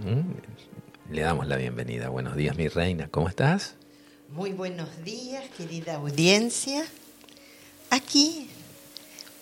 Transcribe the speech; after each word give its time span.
Mm, 0.00 1.12
le 1.12 1.20
damos 1.20 1.46
la 1.46 1.56
bienvenida. 1.56 2.08
Buenos 2.08 2.34
días, 2.34 2.56
mi 2.56 2.68
reina. 2.68 3.08
¿Cómo 3.10 3.28
estás? 3.28 3.74
Muy 4.30 4.52
buenos 4.52 4.88
días, 5.04 5.44
querida 5.58 5.96
audiencia. 5.96 6.86
Aquí 7.90 8.48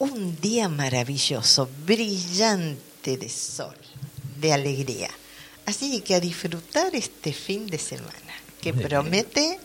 un 0.00 0.40
día 0.40 0.68
maravilloso, 0.68 1.71
brillante 1.86 3.16
de 3.16 3.29
sol, 3.29 3.76
de 4.40 4.52
alegría. 4.52 5.10
Así 5.64 6.00
que 6.00 6.16
a 6.16 6.21
disfrutar 6.21 6.93
este 6.96 7.32
fin 7.32 7.68
de 7.68 7.79
semana, 7.79 8.34
que 8.61 8.75
promete 8.75 9.61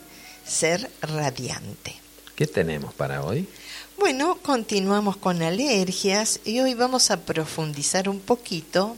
ser 0.46 0.88
radiante. 1.02 1.96
¿Qué 2.36 2.46
tenemos 2.46 2.94
para 2.94 3.24
hoy? 3.24 3.48
Bueno, 3.98 4.38
continuamos 4.42 5.16
con 5.16 5.42
alergias 5.42 6.38
y 6.44 6.60
hoy 6.60 6.74
vamos 6.74 7.10
a 7.10 7.20
profundizar 7.22 8.08
un 8.08 8.20
poquito 8.20 8.96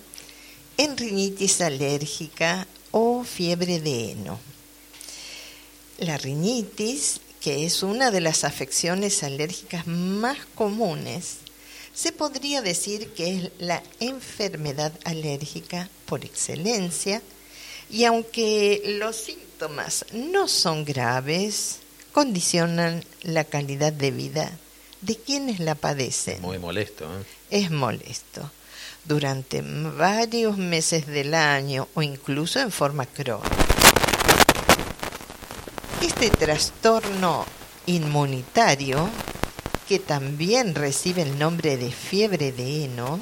en 0.77 0.97
rinitis 0.97 1.61
alérgica 1.61 2.67
o 2.91 3.25
fiebre 3.25 3.81
de 3.81 4.11
heno. 4.11 4.39
La 5.99 6.19
rinitis, 6.19 7.21
que 7.41 7.65
es 7.65 7.83
una 7.83 8.11
de 8.11 8.21
las 8.21 8.45
afecciones 8.45 9.23
alérgicas 9.23 9.87
más 9.87 10.39
comunes, 10.55 11.39
se 11.95 12.13
podría 12.13 12.61
decir 12.61 13.09
que 13.15 13.37
es 13.37 13.51
la 13.59 13.83
enfermedad 14.01 14.93
alérgica 15.05 15.89
por 16.05 16.25
excelencia 16.25 17.23
y 17.89 18.05
aunque 18.05 18.83
los 18.99 19.17
síntomas 19.17 20.05
no 20.13 20.49
son 20.49 20.85
graves, 20.85 21.79
condicionan 22.13 23.03
la 23.23 23.45
calidad 23.45 23.93
de 23.93 24.11
vida 24.11 24.59
de 25.01 25.17
quienes 25.17 25.61
la 25.61 25.75
padecen. 25.75 26.43
Muy 26.43 26.59
molesto. 26.59 27.05
¿eh? 27.05 27.25
Es 27.51 27.71
molesto. 27.71 28.51
Durante 29.07 29.63
varios 29.63 30.59
meses 30.59 31.07
del 31.07 31.35
año 31.35 31.89
o 31.95 32.03
incluso 32.03 32.61
en 32.61 32.73
forma 32.73 33.07
crónica. 33.07 33.49
Este 36.03 36.31
trastorno 36.31 37.47
inmunitario, 37.87 39.09
que 39.89 39.99
también 39.99 40.75
recibe 40.75 41.23
el 41.23 41.39
nombre 41.39 41.77
de 41.77 41.93
fiebre 41.93 42.53
de 42.53 42.85
heno, 42.85 43.21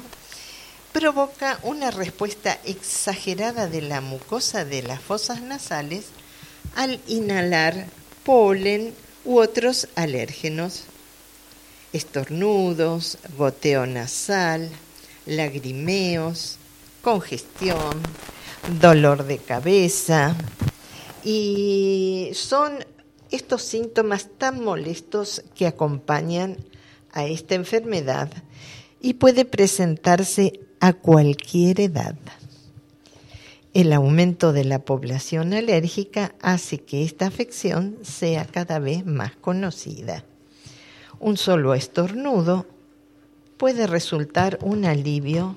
provoca 0.91 1.59
una 1.61 1.91
respuesta 1.91 2.57
exagerada 2.63 3.67
de 3.67 3.81
la 3.81 4.01
mucosa 4.01 4.65
de 4.65 4.81
las 4.81 5.01
fosas 5.01 5.41
nasales 5.41 6.05
al 6.75 6.99
inhalar 7.07 7.85
polen 8.23 8.93
u 9.23 9.39
otros 9.39 9.87
alérgenos 9.95 10.83
estornudos, 11.95 13.17
goteo 13.37 13.85
nasal, 13.85 14.69
lagrimeos, 15.25 16.57
congestión, 17.01 18.01
dolor 18.79 19.25
de 19.25 19.37
cabeza 19.37 20.35
y 21.23 22.29
son 22.33 22.85
estos 23.31 23.63
síntomas 23.63 24.29
tan 24.37 24.63
molestos 24.63 25.43
que 25.55 25.67
acompañan 25.67 26.57
a 27.11 27.25
esta 27.25 27.55
enfermedad 27.55 28.29
y 29.01 29.15
puede 29.15 29.45
presentarse 29.45 30.59
a 30.79 30.93
cualquier 30.93 31.81
edad. 31.81 32.15
El 33.73 33.91
aumento 33.91 34.53
de 34.53 34.63
la 34.63 34.79
población 34.79 35.53
alérgica 35.53 36.33
hace 36.41 36.79
que 36.79 37.03
esta 37.03 37.27
afección 37.27 37.97
sea 38.03 38.45
cada 38.45 38.79
vez 38.79 39.05
más 39.05 39.35
conocida 39.35 40.23
un 41.19 41.37
solo 41.37 41.73
estornudo 41.73 42.67
puede 43.57 43.87
resultar 43.87 44.59
un 44.61 44.85
alivio 44.85 45.55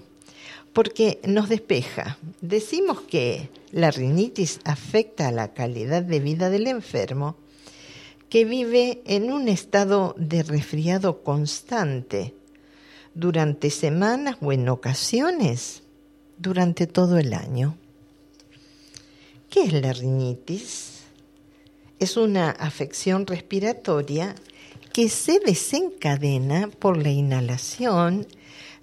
porque 0.73 1.21
nos 1.25 1.49
despeja. 1.49 2.19
Decimos 2.41 3.01
que 3.01 3.51
la 3.73 3.91
rinitis 3.91 4.61
afecta 4.65 5.29
a 5.29 5.33
la 5.33 5.53
calidad 5.53 6.03
de 6.03 6.21
vida 6.21 6.51
del 6.51 6.67
enfermo 6.67 7.37
que 8.29 8.45
vive 8.45 9.03
en 9.07 9.33
un 9.33 9.49
estado 9.49 10.15
de 10.19 10.43
resfriado 10.43 11.23
constante 11.23 12.35
durante 13.15 13.71
semanas 13.71 14.37
o 14.41 14.53
en 14.53 14.69
ocasiones 14.69 15.83
durante 16.37 16.87
todo 16.87 17.19
el 17.19 17.33
año. 17.33 17.77
¿Qué 19.51 19.63
es 19.63 19.73
la 19.73 19.93
rinitis? 19.93 21.01
Es 21.99 22.17
una 22.17 22.51
afección 22.51 23.27
respiratoria 23.27 24.35
que 24.99 25.09
se 25.09 25.39
desencadena 25.39 26.67
por 26.77 26.97
la 26.97 27.11
inhalación 27.11 28.27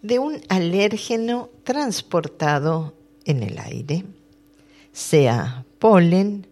de 0.02 0.18
un 0.18 0.40
alérgeno 0.48 1.50
transportado 1.66 2.96
en 3.26 3.44
el 3.44 3.60
aire, 3.60 4.06
sea 4.94 5.66
polen, 5.78 6.48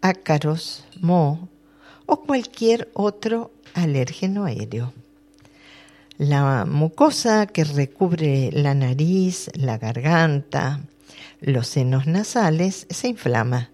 ácaros, 0.00 0.84
moho 1.00 1.48
o 2.06 2.20
cualquier 2.20 2.88
otro 2.94 3.50
alérgeno 3.74 4.44
aéreo. 4.44 4.92
La 6.16 6.64
mucosa 6.64 7.48
que 7.48 7.64
recubre 7.64 8.50
la 8.52 8.74
nariz, 8.74 9.50
la 9.54 9.76
garganta, 9.76 10.82
los 11.40 11.66
senos 11.66 12.06
nasales 12.06 12.86
se 12.90 13.08
inflama 13.08 13.72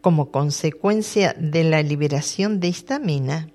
como 0.00 0.30
consecuencia 0.30 1.36
de 1.38 1.64
la 1.64 1.82
liberación 1.82 2.58
de 2.58 2.68
histamina 2.68 3.50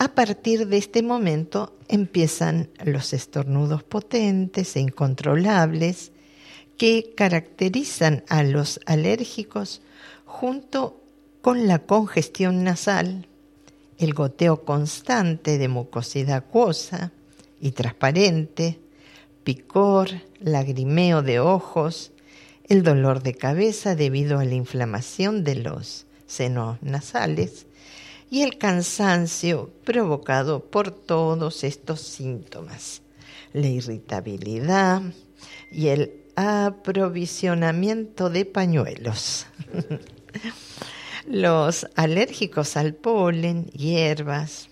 a 0.00 0.14
partir 0.14 0.66
de 0.66 0.78
este 0.78 1.02
momento 1.02 1.76
empiezan 1.86 2.70
los 2.86 3.12
estornudos 3.12 3.82
potentes 3.82 4.74
e 4.74 4.80
incontrolables 4.80 6.12
que 6.78 7.12
caracterizan 7.14 8.24
a 8.30 8.42
los 8.42 8.80
alérgicos 8.86 9.82
junto 10.24 11.02
con 11.42 11.66
la 11.66 11.80
congestión 11.80 12.64
nasal, 12.64 13.26
el 13.98 14.14
goteo 14.14 14.64
constante 14.64 15.58
de 15.58 15.68
mucosidad 15.68 16.38
acuosa 16.38 17.12
y 17.60 17.72
transparente, 17.72 18.80
picor, 19.44 20.08
lagrimeo 20.40 21.20
de 21.20 21.40
ojos, 21.40 22.12
el 22.70 22.82
dolor 22.82 23.22
de 23.22 23.34
cabeza 23.34 23.94
debido 23.96 24.38
a 24.38 24.46
la 24.46 24.54
inflamación 24.54 25.44
de 25.44 25.56
los 25.56 26.06
senos 26.26 26.78
nasales, 26.80 27.66
y 28.30 28.42
el 28.42 28.56
cansancio 28.56 29.70
provocado 29.84 30.64
por 30.64 30.92
todos 30.92 31.64
estos 31.64 32.00
síntomas, 32.00 33.02
la 33.52 33.66
irritabilidad 33.66 35.02
y 35.72 35.88
el 35.88 36.12
aprovisionamiento 36.36 38.30
de 38.30 38.44
pañuelos. 38.44 39.46
Los 41.26 41.86
alérgicos 41.96 42.76
al 42.76 42.94
polen, 42.94 43.66
hierbas, 43.66 44.68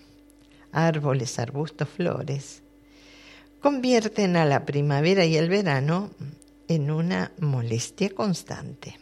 árboles, 0.71 1.37
arbustos, 1.37 1.89
flores, 1.89 2.63
convierten 3.59 4.35
a 4.35 4.45
la 4.45 4.65
primavera 4.65 5.25
y 5.25 5.35
el 5.35 5.49
verano 5.49 6.09
en 6.67 6.91
una 6.91 7.33
molestia 7.39 8.09
constante. 8.09 8.97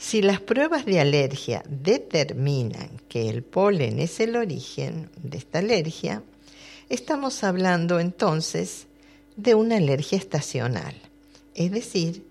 Si 0.00 0.22
las 0.22 0.40
pruebas 0.40 0.86
de 0.86 0.98
alergia 0.98 1.62
determinan 1.68 2.88
que 3.06 3.28
el 3.28 3.42
polen 3.42 3.98
es 3.98 4.18
el 4.18 4.34
origen 4.34 5.10
de 5.22 5.36
esta 5.36 5.58
alergia, 5.58 6.22
estamos 6.88 7.44
hablando 7.44 8.00
entonces 8.00 8.86
de 9.36 9.54
una 9.54 9.76
alergia 9.76 10.16
estacional, 10.16 10.94
es 11.54 11.70
decir, 11.70 12.24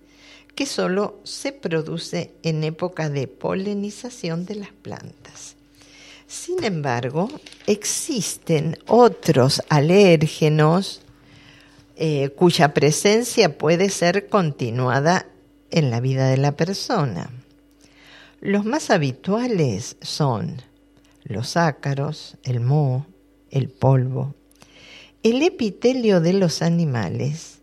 que 0.55 0.65
solo 0.65 1.19
se 1.23 1.51
produce 1.51 2.31
en 2.41 2.63
época 2.63 3.07
de 3.07 3.27
polinización 3.27 4.47
de 4.47 4.55
las 4.55 4.71
plantas. 4.71 5.55
Sin 6.25 6.63
embargo, 6.63 7.29
existen 7.67 8.79
otros 8.87 9.61
alérgenos 9.69 11.03
eh, 11.97 12.29
cuya 12.29 12.73
presencia 12.73 13.59
puede 13.59 13.91
ser 13.91 14.27
continuada 14.27 15.27
en 15.69 15.91
la 15.91 15.99
vida 15.99 16.29
de 16.29 16.37
la 16.37 16.53
persona. 16.53 17.29
Los 18.41 18.63
más 18.63 18.89
habituales 18.89 19.97
son 20.01 20.61
los 21.23 21.57
ácaros, 21.57 22.37
el 22.43 22.61
moho, 22.61 23.05
el 23.51 23.67
polvo, 23.67 24.33
el 25.23 25.41
epitelio 25.41 26.21
de 26.21 26.31
los 26.31 26.61
animales 26.61 27.59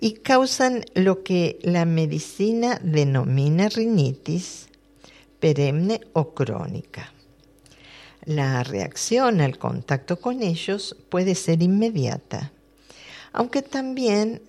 y 0.00 0.14
causan 0.14 0.86
lo 0.94 1.22
que 1.22 1.58
la 1.60 1.84
medicina 1.84 2.80
denomina 2.82 3.68
rinitis 3.68 4.68
perenne 5.40 6.00
o 6.14 6.32
crónica. 6.32 7.12
La 8.24 8.64
reacción 8.64 9.42
al 9.42 9.58
contacto 9.58 10.18
con 10.20 10.42
ellos 10.42 10.96
puede 11.10 11.34
ser 11.34 11.62
inmediata, 11.62 12.52
aunque 13.32 13.60
también 13.60 14.40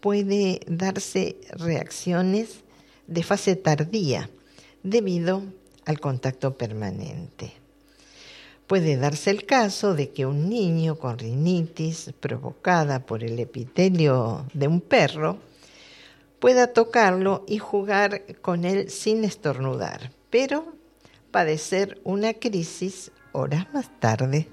puede 0.00 0.60
darse 0.66 1.36
reacciones 1.50 2.60
de 3.06 3.22
fase 3.22 3.56
tardía, 3.56 4.30
debido 4.82 5.42
al 5.84 6.00
contacto 6.00 6.56
permanente. 6.56 7.52
Puede 8.66 8.96
darse 8.96 9.30
el 9.30 9.44
caso 9.44 9.94
de 9.94 10.10
que 10.10 10.24
un 10.24 10.48
niño 10.48 10.96
con 10.96 11.18
rinitis 11.18 12.12
provocada 12.20 13.04
por 13.04 13.22
el 13.22 13.38
epitelio 13.38 14.46
de 14.54 14.68
un 14.68 14.80
perro 14.80 15.38
pueda 16.38 16.72
tocarlo 16.72 17.44
y 17.46 17.58
jugar 17.58 18.22
con 18.40 18.64
él 18.64 18.90
sin 18.90 19.24
estornudar, 19.24 20.10
pero 20.30 20.72
padecer 21.30 22.00
una 22.04 22.34
crisis 22.34 23.12
horas 23.32 23.72
más 23.72 23.90
tarde. 24.00 24.48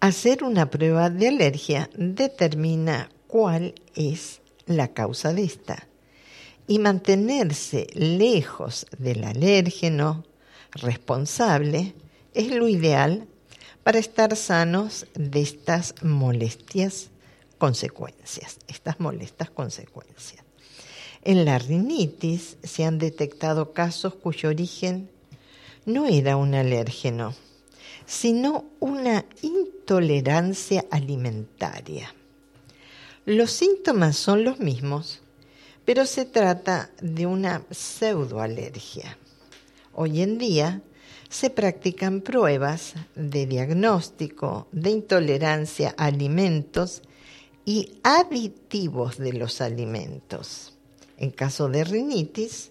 Hacer 0.00 0.42
una 0.42 0.68
prueba 0.70 1.10
de 1.10 1.28
alergia 1.28 1.90
determina 1.96 3.08
cuál 3.28 3.74
es 3.94 4.40
la 4.66 4.88
causa 4.88 5.32
de 5.32 5.44
esta 5.44 5.86
y 6.66 6.78
mantenerse 6.78 7.86
lejos 7.94 8.86
del 8.98 9.24
alérgeno 9.24 10.24
responsable 10.72 11.94
es 12.34 12.50
lo 12.50 12.68
ideal 12.68 13.26
para 13.82 13.98
estar 13.98 14.36
sanos 14.36 15.06
de 15.14 15.42
estas 15.42 15.94
molestias 16.02 17.10
consecuencias, 17.58 18.58
estas 18.68 19.00
molestas 19.00 19.50
consecuencias. 19.50 20.44
En 21.24 21.44
la 21.44 21.58
rinitis 21.58 22.56
se 22.62 22.84
han 22.84 22.98
detectado 22.98 23.72
casos 23.72 24.14
cuyo 24.14 24.48
origen 24.48 25.08
no 25.84 26.06
era 26.06 26.36
un 26.36 26.54
alérgeno, 26.54 27.34
sino 28.06 28.64
una 28.80 29.24
intolerancia 29.42 30.84
alimentaria. 30.90 32.14
Los 33.24 33.52
síntomas 33.52 34.16
son 34.16 34.42
los 34.42 34.58
mismos, 34.58 35.21
pero 35.84 36.06
se 36.06 36.24
trata 36.24 36.90
de 37.00 37.26
una 37.26 37.62
pseudoalergia. 37.70 39.16
Hoy 39.94 40.22
en 40.22 40.38
día 40.38 40.82
se 41.28 41.50
practican 41.50 42.20
pruebas 42.20 42.94
de 43.14 43.46
diagnóstico 43.46 44.68
de 44.72 44.90
intolerancia 44.90 45.94
a 45.96 46.06
alimentos 46.06 47.02
y 47.64 47.98
aditivos 48.02 49.18
de 49.18 49.32
los 49.32 49.60
alimentos. 49.60 50.74
En 51.16 51.30
caso 51.30 51.68
de 51.68 51.84
rinitis, 51.84 52.70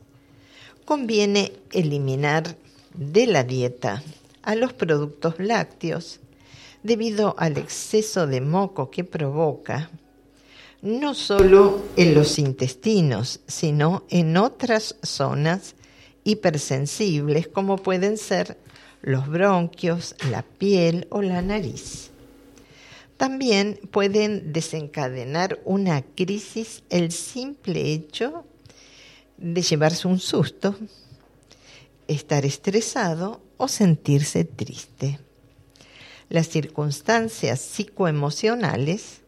conviene 0.85 1.53
eliminar 1.71 2.55
de 2.93 3.27
la 3.27 3.43
dieta 3.43 4.03
a 4.41 4.55
los 4.55 4.73
productos 4.73 5.35
lácteos 5.39 6.19
debido 6.83 7.35
al 7.37 7.57
exceso 7.57 8.27
de 8.27 8.41
moco 8.41 8.89
que 8.89 9.03
provoca, 9.03 9.89
no 10.81 11.13
solo 11.13 11.83
en 11.95 12.15
los 12.15 12.39
intestinos, 12.39 13.39
sino 13.47 14.03
en 14.09 14.35
otras 14.37 14.95
zonas 15.03 15.75
hipersensibles 16.23 17.47
como 17.47 17.77
pueden 17.77 18.17
ser 18.17 18.57
los 19.01 19.27
bronquios, 19.27 20.15
la 20.29 20.43
piel 20.43 21.07
o 21.09 21.21
la 21.21 21.41
nariz. 21.41 22.09
También 23.17 23.79
pueden 23.91 24.51
desencadenar 24.51 25.59
una 25.65 26.01
crisis 26.01 26.83
el 26.89 27.11
simple 27.11 27.93
hecho 27.93 28.45
de 29.37 29.61
llevarse 29.61 30.07
un 30.07 30.19
susto, 30.19 30.75
estar 32.07 32.45
estresado 32.45 33.41
o 33.57 33.67
sentirse 33.67 34.43
triste. 34.43 35.19
Las 36.29 36.47
circunstancias 36.47 37.59
psicoemocionales 37.59 39.20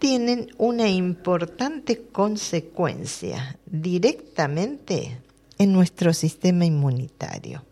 tienen 0.00 0.48
una 0.56 0.88
importante 0.88 2.02
consecuencia 2.10 3.58
directamente 3.66 5.18
en 5.58 5.72
nuestro 5.74 6.14
sistema 6.14 6.64
inmunitario. 6.64 7.62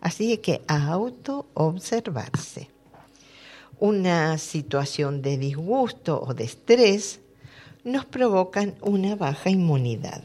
Así 0.00 0.38
que 0.38 0.62
a 0.68 0.92
autoobservarse. 0.92 2.70
Una 3.80 4.38
situación 4.38 5.22
de 5.22 5.38
disgusto 5.38 6.22
o 6.22 6.34
de 6.34 6.44
estrés 6.44 7.18
nos 7.82 8.04
provocan 8.04 8.76
una 8.80 9.16
baja 9.16 9.50
inmunidad. 9.50 10.22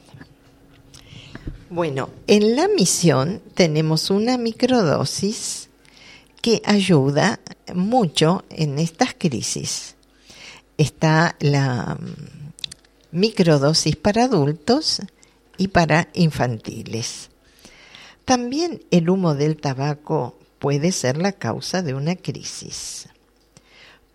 Bueno, 1.72 2.10
en 2.28 2.56
la 2.56 2.68
misión 2.68 3.42
tenemos 3.56 4.12
una 4.12 4.38
microdosis 4.38 5.70
que 6.42 6.62
ayuda 6.66 7.40
mucho 7.74 8.46
en 8.52 8.78
estas 8.78 9.16
crisis. 9.18 9.95
Está 10.78 11.36
la 11.40 11.98
mm, 12.00 13.18
microdosis 13.18 13.96
para 13.96 14.26
adultos 14.26 15.02
y 15.58 15.70
para 15.70 16.10
infantiles. 16.14 17.30
También 18.26 18.84
el 18.92 19.10
humo 19.10 19.36
del 19.36 19.58
tabaco 19.58 20.36
puede 20.60 20.92
ser 20.92 21.18
la 21.18 21.32
causa 21.32 21.82
de 21.82 21.94
una 21.94 22.16
crisis. 22.16 23.08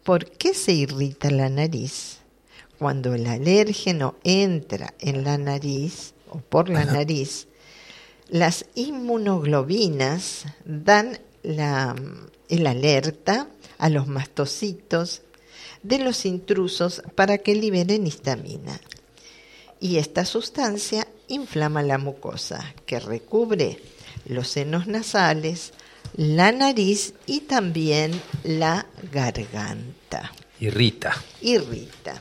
¿Por 0.03 0.31
qué 0.31 0.55
se 0.55 0.73
irrita 0.73 1.31
la 1.31 1.49
nariz? 1.49 2.19
Cuando 2.79 3.15
el 3.15 3.27
alérgeno 3.27 4.17
entra 4.25 4.95
en 4.99 5.23
la 5.25 5.39
nariz, 5.39 6.15
o 6.29 6.39
por 6.39 6.69
la 6.69 6.85
nariz, 6.85 7.47
las 8.29 8.65
inmunoglobinas 8.75 10.47
dan 10.65 11.19
la, 11.43 11.95
el 12.49 12.67
alerta 12.67 13.49
a 13.79 13.89
los 13.89 14.07
mastocitos 14.07 15.23
de 15.83 15.99
los 15.99 16.25
intrusos 16.27 17.03
para 17.15 17.39
que 17.39 17.55
liberen 17.55 18.07
histamina. 18.07 18.81
Y 19.81 19.97
esta 19.97 20.25
sustancia 20.25 21.07
inflama 21.29 21.83
la 21.83 21.99
mucosa, 21.99 22.75
que 22.87 23.01
recubre 23.01 23.79
los 24.27 24.49
senos 24.49 24.87
nasales, 24.87 25.73
la 26.17 26.53
nariz 26.53 27.15
y 27.27 27.41
también 27.41 28.21
la 28.45 28.87
garganta. 29.11 30.33
Irrita. 30.61 31.15
Irrita. 31.41 32.21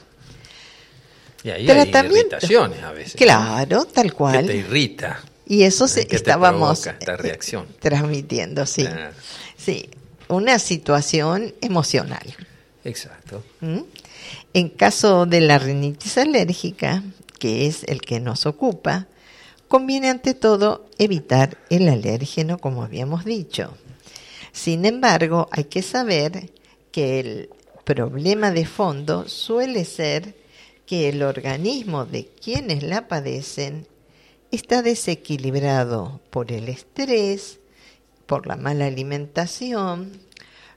Y 1.43 1.49
ahí 1.49 1.69
hay 1.69 1.89
irritaciones 1.89 2.83
a 2.83 2.91
veces. 2.91 3.15
Claro, 3.15 3.85
tal 3.85 4.13
cual. 4.13 4.41
¿Qué 4.41 4.47
te 4.47 4.55
irrita? 4.57 5.21
Y 5.45 5.63
eso 5.63 5.87
se, 5.87 6.07
estábamos 6.15 6.85
esta 6.85 7.17
reacción? 7.17 7.67
transmitiendo, 7.79 8.65
sí. 8.65 8.87
Sí, 9.57 9.89
una 10.27 10.59
situación 10.59 11.55
emocional. 11.61 12.35
Exacto. 12.83 13.43
¿Mm? 13.61 13.81
En 14.53 14.69
caso 14.69 15.25
de 15.25 15.41
la 15.41 15.59
rinitis 15.59 16.17
alérgica, 16.17 17.03
que 17.39 17.67
es 17.67 17.83
el 17.85 18.01
que 18.01 18.19
nos 18.19 18.45
ocupa, 18.45 19.07
conviene 19.67 20.09
ante 20.09 20.33
todo 20.33 20.87
evitar 20.97 21.57
el 21.69 21.87
alérgeno, 21.89 22.57
como 22.57 22.83
habíamos 22.83 23.25
dicho. 23.25 23.73
Sin 24.51 24.85
embargo, 24.85 25.47
hay 25.51 25.65
que 25.65 25.81
saber 25.81 26.49
que 26.91 27.19
el 27.19 27.49
problema 27.83 28.51
de 28.51 28.65
fondo 28.65 29.27
suele 29.27 29.85
ser 29.85 30.35
que 30.85 31.09
el 31.09 31.21
organismo 31.21 32.05
de 32.05 32.25
quienes 32.25 32.83
la 32.83 33.07
padecen 33.07 33.87
está 34.51 34.81
desequilibrado 34.81 36.19
por 36.31 36.51
el 36.51 36.67
estrés, 36.67 37.59
por 38.25 38.47
la 38.47 38.55
mala 38.55 38.87
alimentación, 38.87 40.19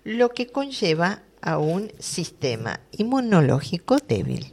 lo 0.04 0.30
que 0.30 0.48
conlleva 0.48 1.22
a 1.42 1.58
un 1.58 1.92
sistema 1.98 2.80
inmunológico 2.92 3.98
débil. 3.98 4.52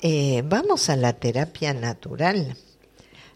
Eh, 0.00 0.42
vamos 0.44 0.90
a 0.90 0.96
la 0.96 1.14
terapia 1.14 1.72
natural. 1.74 2.56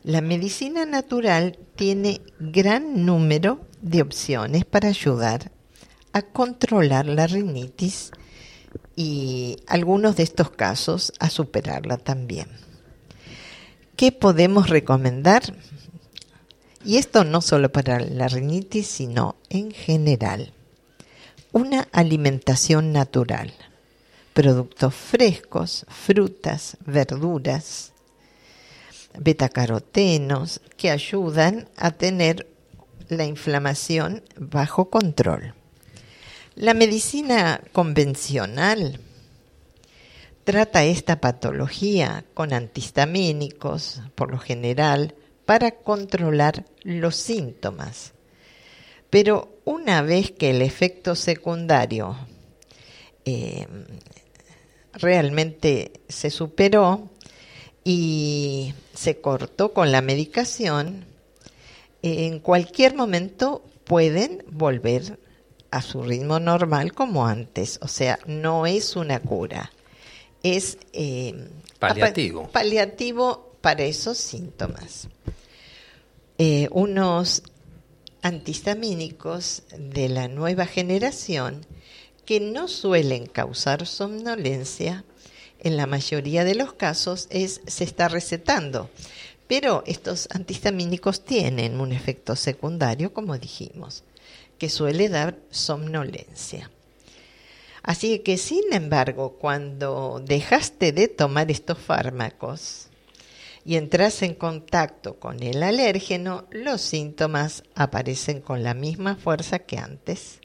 La 0.04 0.20
medicina 0.20 0.84
natural 0.84 1.58
tiene 1.76 2.20
gran 2.38 3.04
número 3.04 3.60
de 3.80 4.02
opciones 4.02 4.64
para 4.64 4.88
ayudar 4.88 5.50
a 6.12 6.22
controlar 6.22 7.06
la 7.06 7.26
rinitis 7.26 8.10
y 8.94 9.56
algunos 9.66 10.16
de 10.16 10.22
estos 10.22 10.50
casos 10.50 11.12
a 11.18 11.30
superarla 11.30 11.96
también. 11.96 12.48
¿Qué 13.96 14.12
podemos 14.12 14.68
recomendar? 14.68 15.54
Y 16.84 16.96
esto 16.96 17.24
no 17.24 17.40
solo 17.40 17.70
para 17.70 18.00
la 18.00 18.28
rinitis, 18.28 18.86
sino 18.86 19.36
en 19.48 19.70
general. 19.70 20.52
Una 21.52 21.86
alimentación 21.92 22.92
natural, 22.92 23.52
productos 24.32 24.94
frescos, 24.94 25.84
frutas, 25.90 26.78
verduras, 26.86 27.92
betacarotenos, 29.18 30.62
que 30.78 30.90
ayudan 30.90 31.68
a 31.76 31.90
tener 31.90 32.48
la 33.08 33.26
inflamación 33.26 34.22
bajo 34.38 34.88
control. 34.88 35.52
La 36.54 36.72
medicina 36.72 37.60
convencional 37.72 38.98
trata 40.44 40.84
esta 40.84 41.20
patología 41.20 42.24
con 42.32 42.54
antihistamínicos, 42.54 44.00
por 44.14 44.30
lo 44.30 44.38
general, 44.38 45.14
para 45.44 45.72
controlar 45.72 46.64
los 46.82 47.16
síntomas. 47.16 48.14
Pero 49.10 49.51
una 49.64 50.02
vez 50.02 50.30
que 50.30 50.50
el 50.50 50.62
efecto 50.62 51.14
secundario 51.14 52.16
eh, 53.24 53.66
realmente 54.94 55.92
se 56.08 56.30
superó 56.30 57.10
y 57.84 58.74
se 58.94 59.20
cortó 59.20 59.72
con 59.72 59.92
la 59.92 60.02
medicación, 60.02 61.04
en 62.02 62.40
cualquier 62.40 62.94
momento 62.94 63.64
pueden 63.84 64.44
volver 64.50 65.18
a 65.70 65.82
su 65.82 66.02
ritmo 66.02 66.38
normal 66.38 66.92
como 66.92 67.26
antes, 67.26 67.78
o 67.82 67.88
sea, 67.88 68.18
no 68.26 68.66
es 68.66 68.94
una 68.96 69.20
cura. 69.20 69.72
es 70.42 70.76
eh, 70.92 71.48
paliativo. 71.78 72.48
paliativo 72.48 73.52
para 73.60 73.84
esos 73.84 74.18
síntomas. 74.18 75.08
Eh, 76.38 76.68
unos 76.72 77.42
antihistamínicos 78.22 79.64
de 79.76 80.08
la 80.08 80.28
nueva 80.28 80.66
generación 80.66 81.66
que 82.24 82.40
no 82.40 82.68
suelen 82.68 83.26
causar 83.26 83.86
somnolencia, 83.86 85.04
en 85.58 85.76
la 85.76 85.86
mayoría 85.86 86.44
de 86.44 86.54
los 86.54 86.72
casos 86.72 87.26
es 87.30 87.60
se 87.66 87.84
está 87.84 88.08
recetando. 88.08 88.90
Pero 89.48 89.82
estos 89.86 90.28
antihistamínicos 90.30 91.24
tienen 91.24 91.80
un 91.80 91.92
efecto 91.92 92.36
secundario, 92.36 93.12
como 93.12 93.36
dijimos, 93.38 94.02
que 94.58 94.68
suele 94.68 95.08
dar 95.08 95.36
somnolencia. 95.50 96.70
Así 97.82 98.20
que, 98.20 98.38
sin 98.38 98.72
embargo, 98.72 99.36
cuando 99.40 100.22
dejaste 100.24 100.92
de 100.92 101.08
tomar 101.08 101.50
estos 101.50 101.78
fármacos 101.78 102.86
y 103.64 103.76
entras 103.76 104.22
en 104.22 104.34
contacto 104.34 105.18
con 105.18 105.42
el 105.42 105.62
alérgeno, 105.62 106.46
los 106.50 106.80
síntomas 106.80 107.62
aparecen 107.74 108.40
con 108.40 108.62
la 108.62 108.74
misma 108.74 109.16
fuerza 109.16 109.60
que 109.60 109.78
antes 109.78 110.40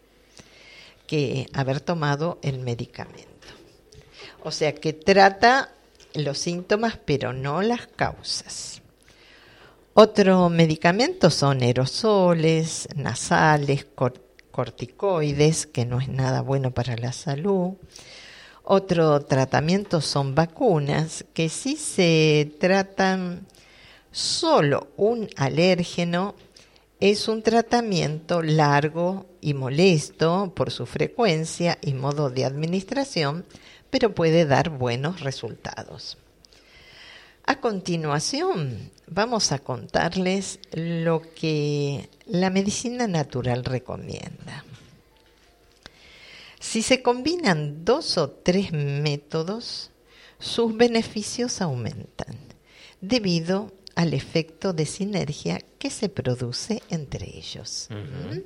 que 1.08 1.48
haber 1.54 1.80
tomado 1.80 2.38
el 2.42 2.60
medicamento. 2.60 3.48
O 4.44 4.52
sea 4.52 4.76
que 4.76 4.94
trata 4.94 5.74
los 6.14 6.38
síntomas 6.38 7.00
pero 7.04 7.34
no 7.34 7.62
las 7.62 7.88
causas. 7.88 8.82
Otro 9.94 10.50
medicamento 10.50 11.32
son 11.32 11.64
aerosoles, 11.64 12.88
nasales, 12.96 13.88
corticoides, 14.52 15.66
que 15.66 15.86
no 15.86 16.00
es 16.00 16.08
nada 16.08 16.42
bueno 16.42 16.72
para 16.72 16.96
la 16.98 17.12
salud. 17.14 17.74
Otro 18.70 19.22
tratamiento 19.22 20.02
son 20.02 20.36
vacunas, 20.36 21.24
que 21.34 21.48
si 21.48 21.78
se 21.78 22.52
tratan 22.60 23.48
solo 24.12 24.90
un 24.98 25.30
alérgeno, 25.38 26.36
es 27.00 27.30
un 27.30 27.44
tratamiento 27.44 28.42
largo 28.42 29.26
y 29.40 29.54
molesto 29.54 30.52
por 30.54 30.72
su 30.72 30.86
frecuencia 30.86 31.78
y 31.82 31.94
modo 31.94 32.30
de 32.30 32.44
administración, 32.44 33.46
pero 33.90 34.14
puede 34.14 34.46
dar 34.46 34.68
buenos 34.68 35.22
resultados. 35.22 36.18
A 37.46 37.62
continuación, 37.62 38.92
vamos 39.08 39.54
a 39.54 39.60
contarles 39.60 40.60
lo 40.74 41.22
que 41.22 42.10
la 42.26 42.50
medicina 42.50 43.08
natural 43.08 43.64
recomienda. 43.64 44.66
Si 46.68 46.82
se 46.82 47.02
combinan 47.02 47.86
dos 47.86 48.18
o 48.18 48.30
tres 48.30 48.74
métodos, 48.74 49.90
sus 50.38 50.76
beneficios 50.76 51.62
aumentan 51.62 52.38
debido 53.00 53.72
al 53.96 54.14
efecto 54.14 54.74
de 54.74 54.86
sinergia 54.86 55.62
que 55.80 55.90
se 55.90 56.10
produce 56.10 56.84
entre 56.90 57.38
ellos. 57.38 57.88
¿Mm? 57.90 58.40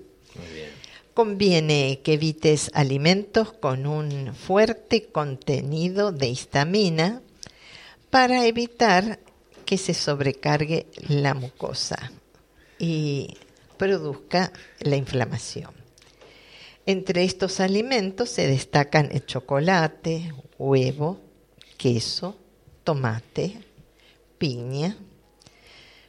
Conviene 1.16 2.02
que 2.04 2.14
evites 2.14 2.70
alimentos 2.76 3.54
con 3.54 3.88
un 3.88 4.36
fuerte 4.36 5.08
contenido 5.08 6.12
de 6.12 6.28
histamina 6.28 7.24
para 8.12 8.46
evitar 8.46 9.18
que 9.66 9.80
se 9.80 9.96
sobrecargue 9.96 10.86
la 11.08 11.34
mucosa 11.34 12.12
y 12.78 13.36
produzca 13.78 14.54
la 14.80 14.96
inflamación. 14.96 15.81
Entre 16.86 17.24
estos 17.24 17.60
alimentos 17.60 18.30
se 18.30 18.48
destacan 18.48 19.10
el 19.12 19.26
chocolate, 19.26 20.34
huevo, 20.58 21.20
queso, 21.78 22.36
tomate, 22.84 23.60
piña, 24.40 24.98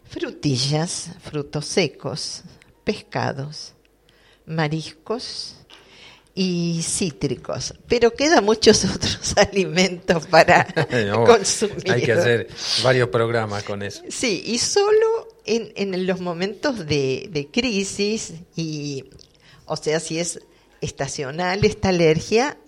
frutillas, 0.05 1.11
frutos 1.21 1.67
secos, 1.67 2.43
pescados, 2.85 3.75
mariscos 4.47 5.57
y 6.35 6.81
cítricos, 6.83 7.75
pero 7.87 8.15
quedan 8.15 8.45
muchos 8.45 8.85
otros 8.97 9.37
alimentos 9.37 10.27
para 10.27 10.67
consumir. 11.27 11.93
Hay 11.93 12.03
que 12.03 12.13
hacer 12.13 12.49
varios 12.83 13.11
programas 13.11 13.63
con 13.63 13.83
eso. 13.83 14.03
Sí, 14.09 14.43
y 14.47 14.57
solo 14.57 15.29
en, 15.45 16.07
los 16.07 16.21
momentos 16.21 16.87
de, 16.87 17.29
de, 17.31 17.49
crisis, 17.49 18.33
y, 18.57 19.05
o 19.67 19.77
sea, 19.77 20.01
si 20.01 20.19
es 20.19 20.41
estacional 20.83 21.65
esta 21.65 21.89
alergia, 21.89 22.59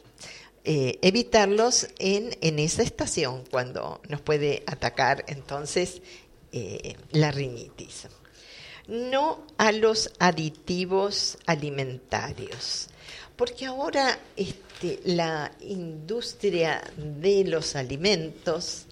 eh, 0.64 0.98
evitarlos 1.02 1.88
en, 1.98 2.36
en 2.40 2.58
esa 2.58 2.82
estación 2.82 3.44
cuando 3.50 4.00
nos 4.08 4.22
puede 4.22 4.62
atacar 4.66 5.24
entonces 5.28 6.00
eh, 6.52 6.96
la 7.10 7.30
rinitis 7.30 8.06
no 8.86 9.46
a 9.56 9.72
los 9.72 10.10
aditivos 10.18 11.38
alimentarios. 11.46 12.88
Porque 13.36 13.66
ahora 13.66 14.18
este, 14.36 15.00
la 15.04 15.50
industria 15.60 16.82
de 16.96 17.44
los 17.44 17.74
alimentos 17.76 18.86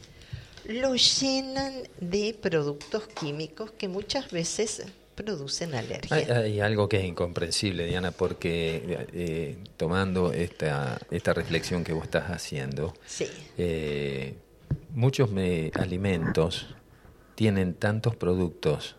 lo 0.64 0.94
llenan 0.94 1.88
de 2.00 2.36
productos 2.40 3.06
químicos 3.08 3.72
que 3.72 3.88
muchas 3.88 4.30
veces 4.30 4.82
producen 5.14 5.74
alergia. 5.74 6.16
Hay, 6.16 6.60
algo 6.60 6.88
que 6.88 6.98
es 6.98 7.04
incomprensible, 7.04 7.86
Diana, 7.86 8.12
porque 8.12 9.06
eh, 9.12 9.56
tomando 9.76 10.32
esta, 10.32 11.00
esta 11.10 11.32
reflexión 11.34 11.84
que 11.84 11.92
vos 11.92 12.04
estás 12.04 12.30
haciendo, 12.30 12.94
eh, 13.58 14.34
muchos 14.94 15.30
alimentos 15.74 16.74
tienen 17.34 17.74
tantos 17.74 18.16
productos 18.16 18.96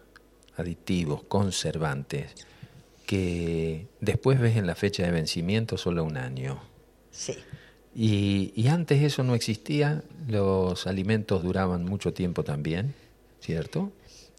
aditivos, 0.58 1.24
conservantes, 1.24 2.34
que 3.06 3.88
después 4.00 4.40
ves 4.40 4.58
en 4.58 4.68
la 4.68 4.76
fecha 4.76 5.04
de 5.04 5.12
vencimiento 5.12 5.78
solo 5.78 6.04
un 6.04 6.18
año. 6.18 6.62
Sí. 7.12 7.36
Y, 7.96 8.68
antes 8.68 9.04
eso 9.04 9.24
no 9.24 9.36
existía, 9.36 10.04
los 10.28 10.88
alimentos 10.88 11.44
duraban 11.44 11.86
mucho 11.86 12.12
tiempo 12.14 12.44
también, 12.44 12.96
¿cierto? 13.40 13.92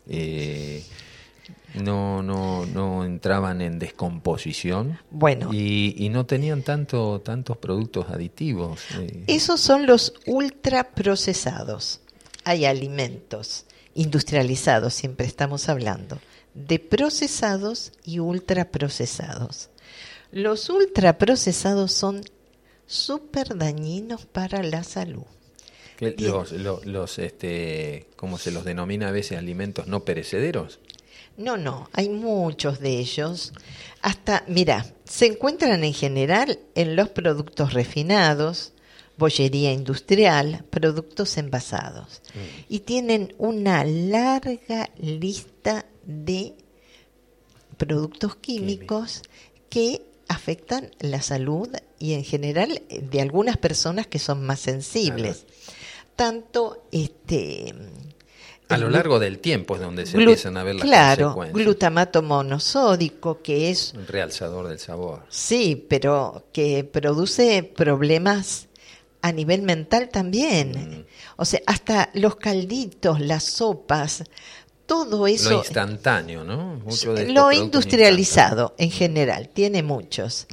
Eh, 0.08 0.82
no, 1.74 2.22
no, 2.22 2.66
no 2.66 3.04
entraban 3.04 3.60
en 3.60 3.78
descomposición. 3.78 4.98
Bueno. 5.10 5.52
Y, 5.52 6.08
no 6.10 6.26
tenían 6.26 6.62
tanto, 6.62 7.20
tantos 7.20 7.56
productos 7.56 8.06
aditivos. 8.10 8.80
Eh. 8.98 9.24
Esos 9.26 9.60
son 9.60 9.86
los 9.86 10.14
ultraprocesados. 10.26 12.00
Hay 12.44 12.64
alimentos 12.64 13.66
industrializados, 13.94 14.94
siempre 14.94 15.26
estamos 15.26 15.68
hablando, 15.68 16.20
de 16.54 16.78
procesados 16.78 17.92
y 18.04 18.18
ultraprocesados. 18.18 19.70
Los 20.30 20.68
ultraprocesados 20.68 21.92
son 21.92 22.22
súper 22.86 23.56
dañinos 23.56 24.26
para 24.26 24.62
la 24.62 24.84
salud. 24.84 25.24
los, 26.00 26.52
los, 26.52 27.18
este, 27.18 28.08
¿cómo 28.16 28.38
se 28.38 28.50
los 28.50 28.64
denomina 28.64 29.08
a 29.08 29.12
veces 29.12 29.38
alimentos 29.38 29.86
no 29.86 30.04
perecederos? 30.04 30.80
No, 31.36 31.56
no, 31.56 31.88
hay 31.92 32.08
muchos 32.08 32.80
de 32.80 32.98
ellos. 32.98 33.52
Hasta, 34.02 34.44
mira, 34.46 34.86
se 35.04 35.26
encuentran 35.26 35.82
en 35.82 35.94
general 35.94 36.58
en 36.74 36.96
los 36.96 37.08
productos 37.08 37.72
refinados, 37.72 38.72
bollería 39.16 39.72
industrial, 39.72 40.64
productos 40.70 41.36
envasados. 41.38 42.22
Mm. 42.34 42.38
Y 42.68 42.78
tienen 42.80 43.34
una 43.38 43.84
larga 43.84 44.90
lista 44.98 45.86
de 46.04 46.54
productos 47.76 48.36
químicos 48.36 49.22
que 49.68 50.02
afectan 50.28 50.90
la 51.00 51.20
salud 51.20 51.68
y 51.98 52.14
en 52.14 52.24
general 52.24 52.82
de 52.88 53.20
algunas 53.20 53.56
personas 53.56 54.06
que 54.06 54.18
son 54.18 54.44
más 54.44 54.60
sensibles. 54.60 55.44
Tanto 56.16 56.86
este 56.92 57.74
a 58.68 58.78
lo 58.78 58.90
largo 58.90 59.18
del 59.18 59.38
tiempo 59.38 59.76
es 59.76 59.82
donde 59.82 60.06
se 60.06 60.16
empiezan 60.16 60.56
a 60.56 60.64
ver 60.64 60.76
las 60.76 60.84
claro, 60.84 61.36
glutamato 61.52 62.22
monosódico, 62.22 63.42
que 63.42 63.70
es... 63.70 63.92
Un 63.94 64.06
realzador 64.06 64.68
del 64.68 64.78
sabor. 64.78 65.22
Sí, 65.28 65.86
pero 65.88 66.46
que 66.52 66.84
produce 66.84 67.62
problemas 67.62 68.68
a 69.22 69.32
nivel 69.32 69.62
mental 69.62 70.08
también. 70.10 70.72
Mm. 70.72 71.04
O 71.36 71.44
sea, 71.44 71.60
hasta 71.66 72.10
los 72.14 72.36
calditos, 72.36 73.20
las 73.20 73.44
sopas, 73.44 74.24
todo 74.86 75.26
eso. 75.26 75.50
Lo 75.50 75.58
instantáneo, 75.58 76.44
¿no? 76.44 76.80
lo 77.28 77.52
industrializado 77.52 78.74
en 78.78 78.90
general, 78.90 79.48
tiene 79.48 79.82
muchos. 79.82 80.46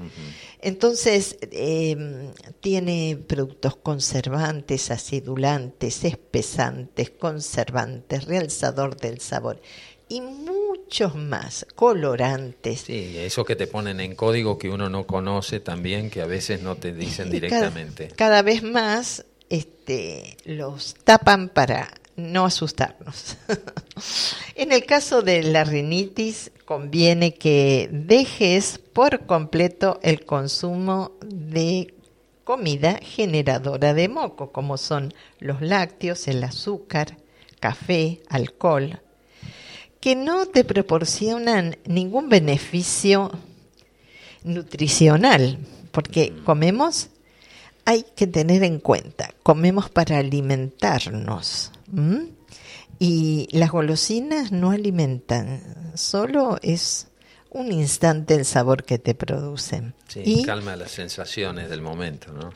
Entonces, 0.62 1.38
em, 1.52 2.32
tiene 2.60 3.18
productos 3.28 3.76
conservantes, 3.76 4.92
acidulantes, 4.92 6.04
espesantes, 6.04 7.10
conservantes, 7.10 8.26
realzador 8.26 8.96
del 8.98 9.20
sabor 9.20 9.60
y 10.08 10.22
muchos 10.22 11.16
más, 11.16 11.66
colorantes. 11.74 12.82
Sí, 12.82 13.18
eso 13.18 13.46
que 13.46 13.56
te 13.56 13.66
ponen 13.66 14.02
en 14.02 14.14
código 14.14 14.58
que 14.58 14.70
uno 14.70 14.90
no 14.90 15.08
conoce 15.08 15.62
también, 15.62 16.10
que 16.10 16.22
a 16.22 16.26
veces 16.26 16.62
no 16.62 16.76
te 16.76 16.94
dicen 16.94 17.30
directamente. 17.30 18.10
Cada, 18.10 18.42
vez 18.42 18.62
más 18.62 19.26
este, 19.50 20.38
los 20.44 20.96
tapan 21.06 21.50
para 21.50 21.90
no 22.18 22.46
asustarnos. 22.46 23.38
en 24.62 24.72
el 24.72 24.86
caso 24.86 25.24
de 25.24 25.42
la 25.42 25.64
rinitis, 25.64 26.52
conviene 26.66 27.34
que 27.34 27.90
dejes 27.92 28.78
por 28.78 29.26
completo 29.26 30.00
el 30.04 30.24
consumo 30.24 31.14
de 31.26 31.96
comida 32.44 33.00
generadora 33.02 33.96
de 33.96 34.08
moco, 34.08 34.52
como 34.52 34.78
son 34.78 35.16
los 35.40 35.62
lácteos, 35.62 36.28
el 36.28 36.44
azúcar, 36.44 37.18
café, 37.60 38.22
alcohol, 38.30 39.02
que 40.00 40.16
no 40.16 40.46
te 40.46 40.64
proporcionan 40.64 41.78
ningún 41.86 42.30
beneficio 42.30 43.32
nutricional, 44.44 45.58
porque 45.92 46.36
comemos, 46.46 47.10
hay 47.84 48.06
que 48.16 48.28
tener 48.28 48.64
en 48.64 48.78
cuenta, 48.78 49.34
comemos 49.42 49.90
para 49.90 50.20
alimentarnos. 50.20 51.72
Y 53.04 53.48
las 53.52 53.72
golosinas 53.72 54.52
no 54.52 54.70
alimentan, 54.70 55.92
solo 55.96 56.60
es 56.62 57.08
un 57.50 57.72
instante 57.72 58.36
el 58.36 58.46
sabor 58.46 58.84
que 58.84 59.00
te 59.00 59.16
producen. 59.16 59.96
Sí, 60.08 60.22
y, 60.24 60.44
calma 60.44 60.76
las 60.76 60.92
sensaciones 60.92 61.68
del 61.72 61.82
momento, 61.82 62.32
¿no? 62.32 62.54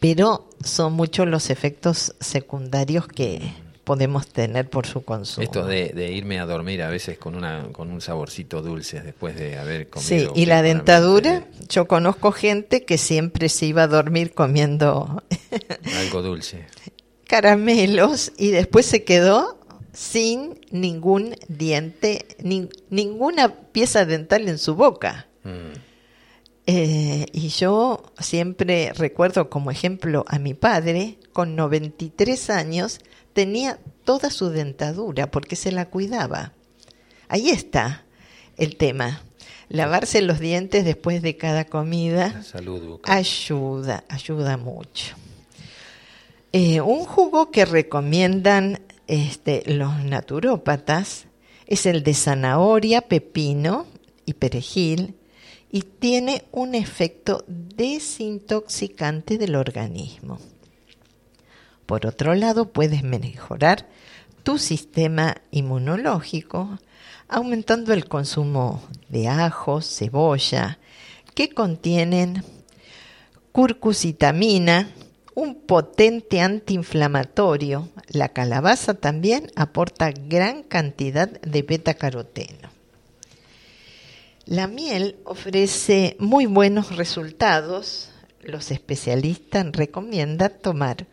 Pero 0.00 0.48
son 0.64 0.94
muchos 0.94 1.28
los 1.28 1.50
efectos 1.50 2.14
secundarios 2.20 3.06
que 3.06 3.52
podemos 3.84 4.28
tener 4.28 4.70
por 4.70 4.86
su 4.86 5.04
consumo. 5.04 5.44
Esto 5.44 5.66
de, 5.66 6.10
irme 6.10 6.40
a 6.40 6.46
dormir 6.46 6.80
a 6.80 6.88
veces 6.88 7.18
con 7.18 7.34
una 7.34 7.66
con 7.72 7.90
un 7.90 8.00
saborcito 8.00 8.62
dulce 8.62 9.02
después 9.02 9.36
de 9.36 9.58
haber 9.58 9.90
comido. 9.90 10.08
Sí, 10.08 10.26
y 10.34 10.46
la 10.46 10.62
dentadura, 10.62 11.44
yo 11.68 11.86
conozco 11.86 12.32
gente 12.32 12.86
que 12.86 12.96
siempre 12.96 13.50
se 13.50 13.66
iba 13.66 13.82
a 13.82 13.88
dormir 13.88 14.32
comiendo 14.32 15.22
algo 15.98 16.22
dulce. 16.22 16.64
Caramelos 17.26 18.32
y 18.38 18.50
después 18.50 18.86
se 18.86 19.04
quedó 19.04 19.61
sin 19.92 20.60
ningún 20.70 21.36
diente, 21.48 22.26
ninguna 22.90 23.54
pieza 23.72 24.04
dental 24.04 24.48
en 24.48 24.58
su 24.58 24.74
boca. 24.74 25.26
Mm. 25.44 25.72
Eh, 26.66 27.26
y 27.32 27.48
yo 27.48 28.12
siempre 28.20 28.92
recuerdo 28.94 29.50
como 29.50 29.70
ejemplo 29.70 30.24
a 30.28 30.38
mi 30.38 30.54
padre, 30.54 31.18
con 31.32 31.56
93 31.56 32.50
años, 32.50 33.00
tenía 33.32 33.78
toda 34.04 34.30
su 34.30 34.50
dentadura 34.50 35.30
porque 35.30 35.56
se 35.56 35.72
la 35.72 35.86
cuidaba. 35.86 36.52
Ahí 37.28 37.50
está 37.50 38.04
el 38.56 38.76
tema. 38.76 39.22
Lavarse 39.68 40.22
los 40.22 40.38
dientes 40.38 40.84
después 40.84 41.22
de 41.22 41.36
cada 41.36 41.64
comida 41.64 42.42
ayuda, 43.04 44.04
ayuda 44.08 44.56
mucho. 44.56 45.16
Eh, 46.52 46.82
un 46.82 47.06
jugo 47.06 47.50
que 47.50 47.64
recomiendan 47.64 48.82
este, 49.12 49.62
los 49.66 50.02
naturópatas 50.04 51.26
es 51.66 51.84
el 51.84 52.02
de 52.02 52.14
zanahoria, 52.14 53.02
pepino 53.02 53.86
y 54.24 54.32
perejil 54.32 55.16
y 55.70 55.82
tiene 55.82 56.44
un 56.50 56.74
efecto 56.74 57.44
desintoxicante 57.46 59.36
del 59.36 59.56
organismo. 59.56 60.38
Por 61.84 62.06
otro 62.06 62.34
lado, 62.34 62.72
puedes 62.72 63.02
mejorar 63.02 63.86
tu 64.44 64.56
sistema 64.56 65.36
inmunológico 65.50 66.78
aumentando 67.28 67.92
el 67.92 68.08
consumo 68.08 68.82
de 69.10 69.28
ajo, 69.28 69.82
cebolla, 69.82 70.78
que 71.34 71.50
contienen 71.50 72.42
curcucitamina, 73.52 74.90
un 75.34 75.54
potente 75.54 76.40
antiinflamatorio. 76.40 77.88
La 78.08 78.30
calabaza 78.30 78.94
también 78.94 79.50
aporta 79.56 80.10
gran 80.12 80.62
cantidad 80.62 81.28
de 81.28 81.62
beta-caroteno. 81.62 82.70
La 84.44 84.66
miel 84.66 85.16
ofrece 85.24 86.16
muy 86.18 86.46
buenos 86.46 86.96
resultados. 86.96 88.10
Los 88.42 88.70
especialistas 88.70 89.66
recomiendan 89.72 90.52
tomar 90.60 91.06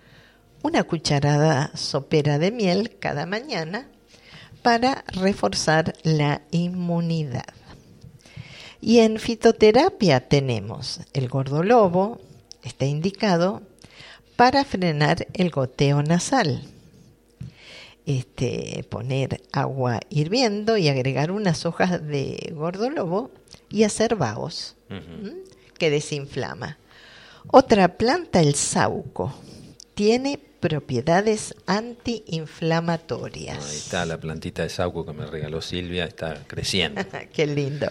una 0.63 0.83
cucharada 0.83 1.71
sopera 1.75 2.39
de 2.39 2.51
miel 2.51 2.97
cada 2.99 3.25
mañana 3.25 3.87
para 4.61 5.05
reforzar 5.07 5.93
la 6.03 6.41
inmunidad. 6.51 7.53
Y 8.81 8.99
en 8.99 9.19
fitoterapia 9.19 10.27
tenemos 10.27 11.01
el 11.13 11.29
gordolobo, 11.29 12.19
está 12.63 12.85
indicado 12.85 13.61
para 14.39 14.63
frenar 14.63 15.27
el 15.33 15.49
goteo 15.49 16.01
nasal. 16.01 16.63
Este, 18.05 18.85
poner 18.87 19.41
agua 19.51 19.99
hirviendo 20.09 20.77
y 20.77 20.87
agregar 20.87 21.29
unas 21.29 21.65
hojas 21.65 22.07
de 22.07 22.53
gordolobo 22.55 23.31
y 23.69 23.83
hacer 23.83 24.15
vagos, 24.15 24.77
que 25.77 25.89
desinflama. 25.89 26.77
Otra 27.47 27.97
planta, 27.97 28.39
el 28.39 28.55
sauco, 28.55 29.35
tiene 29.93 30.39
propiedades 30.61 31.53
antiinflamatorias. 31.65 33.69
Ahí 33.69 33.75
está 33.75 34.05
la 34.05 34.21
plantita 34.21 34.63
de 34.63 34.69
sauco 34.69 35.05
que 35.05 35.11
me 35.11 35.25
regaló 35.25 35.61
Silvia, 35.61 36.05
está 36.05 36.45
creciendo. 36.47 37.01
Qué 37.33 37.45
lindo. 37.45 37.87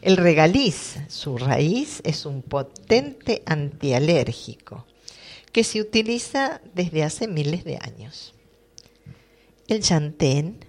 El 0.00 0.16
regaliz, 0.16 0.96
su 1.08 1.36
raíz 1.36 2.00
es 2.02 2.24
un 2.24 2.40
potente 2.40 3.42
antialérgico 3.44 4.86
que 5.56 5.64
se 5.64 5.80
utiliza 5.80 6.60
desde 6.74 7.02
hace 7.02 7.26
miles 7.26 7.64
de 7.64 7.78
años. 7.80 8.34
El 9.68 9.82
chantén 9.82 10.62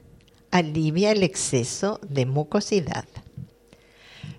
alivia 0.50 1.12
el 1.12 1.24
exceso 1.24 2.00
de 2.08 2.26
mucosidad. 2.26 3.04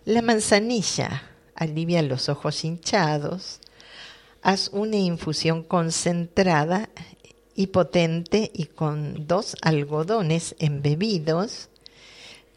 La 0.06 0.22
manzanilla 0.22 1.34
alivia 1.54 2.00
los 2.00 2.30
ojos 2.30 2.64
hinchados. 2.64 3.60
Haz 4.40 4.70
una 4.72 4.96
infusión 4.96 5.62
concentrada 5.62 6.88
y 7.54 7.66
potente 7.66 8.50
y 8.54 8.64
con 8.64 9.26
dos 9.26 9.54
algodones 9.60 10.56
embebidos 10.60 11.68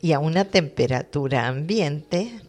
y 0.01 0.13
a 0.13 0.19
una 0.19 0.45
temperatura 0.45 1.45
ambiente. 1.49 2.39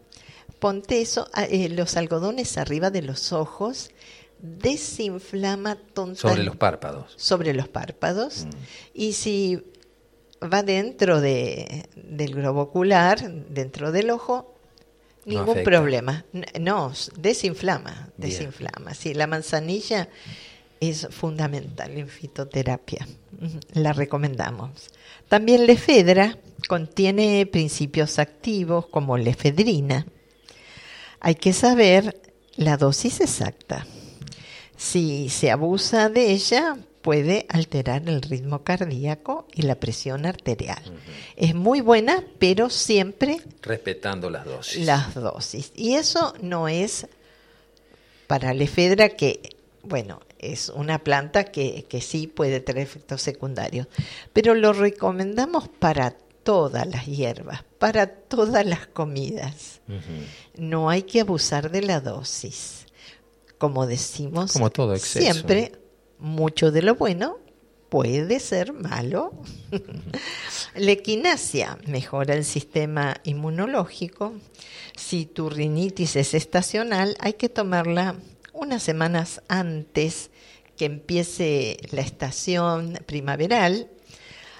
Ponte 0.60 1.00
eso, 1.00 1.28
eh, 1.36 1.68
los 1.68 1.96
algodones 1.96 2.58
arriba 2.58 2.92
de 2.92 3.02
los 3.02 3.32
ojos 3.32 3.90
desinflama 4.42 5.76
totalmente. 5.76 6.20
Sobre 6.20 6.42
los 6.42 6.56
párpados. 6.56 7.14
Sobre 7.16 7.54
los 7.54 7.68
párpados. 7.68 8.44
Mm. 8.44 8.50
Y 8.92 9.12
si 9.12 9.62
va 10.42 10.62
dentro 10.62 11.20
de, 11.20 11.88
del 11.94 12.34
globo 12.34 12.62
ocular, 12.62 13.30
dentro 13.48 13.92
del 13.92 14.10
ojo, 14.10 14.54
ningún 15.24 15.62
problema. 15.62 16.24
No, 16.60 16.92
desinflama, 17.16 18.10
desinflama. 18.16 18.94
Sí, 18.94 19.14
la 19.14 19.28
manzanilla 19.28 20.08
es 20.80 21.06
fundamental 21.10 21.96
en 21.96 22.08
fitoterapia. 22.08 23.06
La 23.72 23.92
recomendamos. 23.92 24.90
También 25.28 25.66
la 25.66 25.72
efedra 25.72 26.36
contiene 26.68 27.46
principios 27.46 28.18
activos 28.18 28.86
como 28.86 29.16
la 29.16 29.30
efedrina. 29.30 30.06
Hay 31.20 31.36
que 31.36 31.52
saber 31.52 32.20
la 32.56 32.76
dosis 32.76 33.20
exacta. 33.20 33.86
Si 34.82 35.28
se 35.28 35.52
abusa 35.52 36.08
de 36.08 36.32
ella, 36.32 36.76
puede 37.02 37.46
alterar 37.48 38.02
el 38.08 38.20
ritmo 38.20 38.64
cardíaco 38.64 39.46
y 39.54 39.62
la 39.62 39.76
presión 39.76 40.26
arterial. 40.26 40.82
Es 41.36 41.54
muy 41.54 41.80
buena, 41.80 42.24
pero 42.40 42.68
siempre 42.68 43.40
respetando 43.62 44.28
las 44.28 44.44
dosis. 44.44 44.84
Las 44.84 45.14
dosis. 45.14 45.72
Y 45.76 45.94
eso 45.94 46.34
no 46.42 46.66
es 46.66 47.06
para 48.26 48.52
la 48.54 48.64
efedra 48.64 49.10
que, 49.10 49.56
bueno, 49.84 50.20
es 50.40 50.68
una 50.68 50.98
planta 50.98 51.44
que, 51.44 51.86
que 51.88 52.00
sí 52.00 52.26
puede 52.26 52.58
tener 52.58 52.82
efectos 52.82 53.22
secundarios, 53.22 53.86
pero 54.32 54.56
lo 54.56 54.72
recomendamos 54.72 55.68
para 55.68 56.10
todas 56.42 56.88
las 56.88 57.06
hierbas, 57.06 57.62
para 57.78 58.08
todas 58.08 58.66
las 58.66 58.88
comidas. 58.88 59.80
No 60.56 60.90
hay 60.90 61.02
que 61.04 61.20
abusar 61.20 61.70
de 61.70 61.82
la 61.82 62.00
dosis 62.00 62.81
como 63.62 63.86
decimos 63.86 64.58
siempre, 64.98 65.70
mucho 66.18 66.72
de 66.72 66.82
lo 66.82 66.96
bueno 66.96 67.38
puede 67.88 68.40
ser 68.40 68.72
malo. 68.72 69.30
la 70.74 70.90
equinacia 70.90 71.78
mejora 71.86 72.34
el 72.34 72.44
sistema 72.44 73.18
inmunológico. 73.22 74.32
Si 74.96 75.26
tu 75.26 75.48
rinitis 75.48 76.16
es 76.16 76.34
estacional, 76.34 77.16
hay 77.20 77.34
que 77.34 77.48
tomarla 77.48 78.16
unas 78.52 78.82
semanas 78.82 79.42
antes 79.46 80.30
que 80.76 80.86
empiece 80.86 81.76
la 81.92 82.00
estación 82.00 82.98
primaveral 83.06 83.88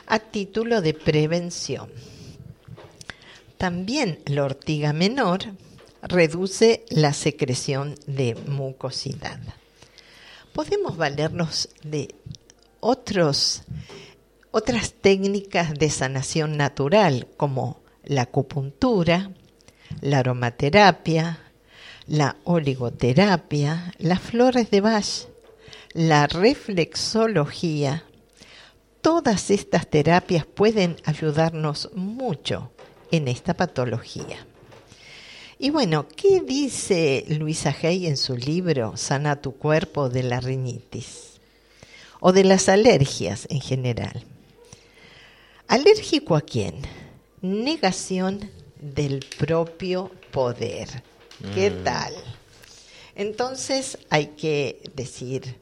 a 0.07 0.21
título 0.21 0.81
de 0.81 0.95
prevención. 0.95 1.91
También 3.59 4.21
la 4.27 4.45
ortiga 4.45 4.93
menor 4.93 5.57
reduce 6.03 6.85
la 6.91 7.13
secreción 7.13 7.95
de 8.07 8.35
mucosidad. 8.47 9.39
podemos 10.53 10.97
valernos 10.97 11.71
de 11.83 12.15
otros, 12.81 13.63
otras 14.51 14.93
técnicas 14.93 15.73
de 15.75 15.89
sanación 15.89 16.57
natural 16.59 17.29
como 17.37 17.81
la 18.05 18.23
acupuntura, 18.23 19.31
la 20.01 20.19
aromaterapia, 20.19 21.39
la 22.07 22.37
oligoterapia, 22.45 23.95
las 23.99 24.21
flores 24.21 24.71
de 24.71 24.81
Bach, 24.81 25.29
la 25.95 26.27
reflexología. 26.27 28.05
Todas 29.01 29.51
estas 29.51 29.87
terapias 29.87 30.45
pueden 30.45 30.97
ayudarnos 31.05 31.91
mucho 31.95 32.73
en 33.11 33.29
esta 33.29 33.55
patología. 33.55 34.47
Y 35.63 35.71
bueno, 35.71 36.09
¿qué 36.09 36.41
dice 36.41 37.25
Luisa 37.29 37.73
Hay 37.85 38.09
en 38.09 38.17
su 38.17 38.37
libro 38.37 38.97
Sana 38.97 39.41
tu 39.41 39.53
cuerpo 39.53 40.09
de 40.09 40.25
la 40.25 40.41
rinitis? 40.41 41.39
O 42.19 42.33
de 42.33 42.43
las 42.43 42.69
alergias 42.69 43.47
en 43.49 43.61
general. 43.61 44.25
¿Alérgico 45.69 46.35
a 46.35 46.41
quién? 46.41 46.75
Negación 47.43 48.51
del 48.81 49.25
propio 49.39 50.11
poder. 50.33 50.89
¿Qué 51.55 51.71
mm. 51.71 51.85
tal? 51.85 52.15
Entonces 53.15 53.99
hay 54.11 54.27
que 54.37 54.83
decir 54.97 55.61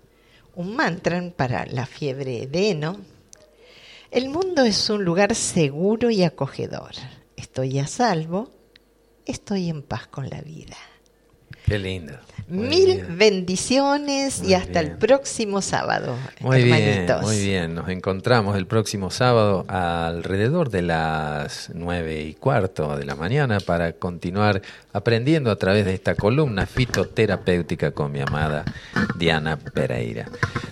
un 0.55 0.77
mantra 0.77 1.23
para 1.37 1.67
la 1.67 1.85
fiebre 1.85 2.47
de 2.47 2.71
heno. 2.71 2.97
El 4.11 4.31
mundo 4.31 4.65
es 4.65 4.89
un 4.89 5.05
lugar 5.05 5.35
seguro 5.35 6.09
y 6.09 6.23
acogedor. 6.23 6.93
Estoy 7.37 7.79
a 7.79 7.87
salvo 7.87 8.60
estoy 9.27 9.69
en 9.69 9.83
paz 9.83 10.07
con 10.07 10.29
la 10.29 10.41
vida. 10.41 10.77
Qué 11.67 11.79
lindo. 11.79 12.15
Mil 12.49 13.05
bendiciones 13.05 14.43
y 14.43 14.55
hasta 14.55 14.81
el 14.81 14.97
próximo 14.97 15.63
sábado. 15.63 16.17
Muy 16.41 16.65
bien, 16.65 17.07
muy 17.23 17.39
bien. 17.39 17.75
Nos 17.75 17.89
encontramos 17.89 18.57
el 18.57 18.67
próximo 18.67 19.11
sábado 19.11 19.65
alrededor 19.69 20.71
de 20.71 20.83
las 20.83 21.71
nueve 21.75 22.23
y 22.23 22.35
cuarto 22.35 22.97
de 22.97 23.05
la 23.05 23.15
mañana 23.15 23.61
para 23.61 23.93
continuar 23.93 24.63
aprendiendo 24.93 25.51
a 25.51 25.57
través 25.57 25.85
de 25.85 25.95
esta 25.95 26.17
columna 26.17 26.67
fitoterapéutica 26.67 27.93
con 27.93 28.11
mi 28.11 28.21
amada 28.21 28.65
Diana 29.17 29.57
Pereira. 29.57 30.27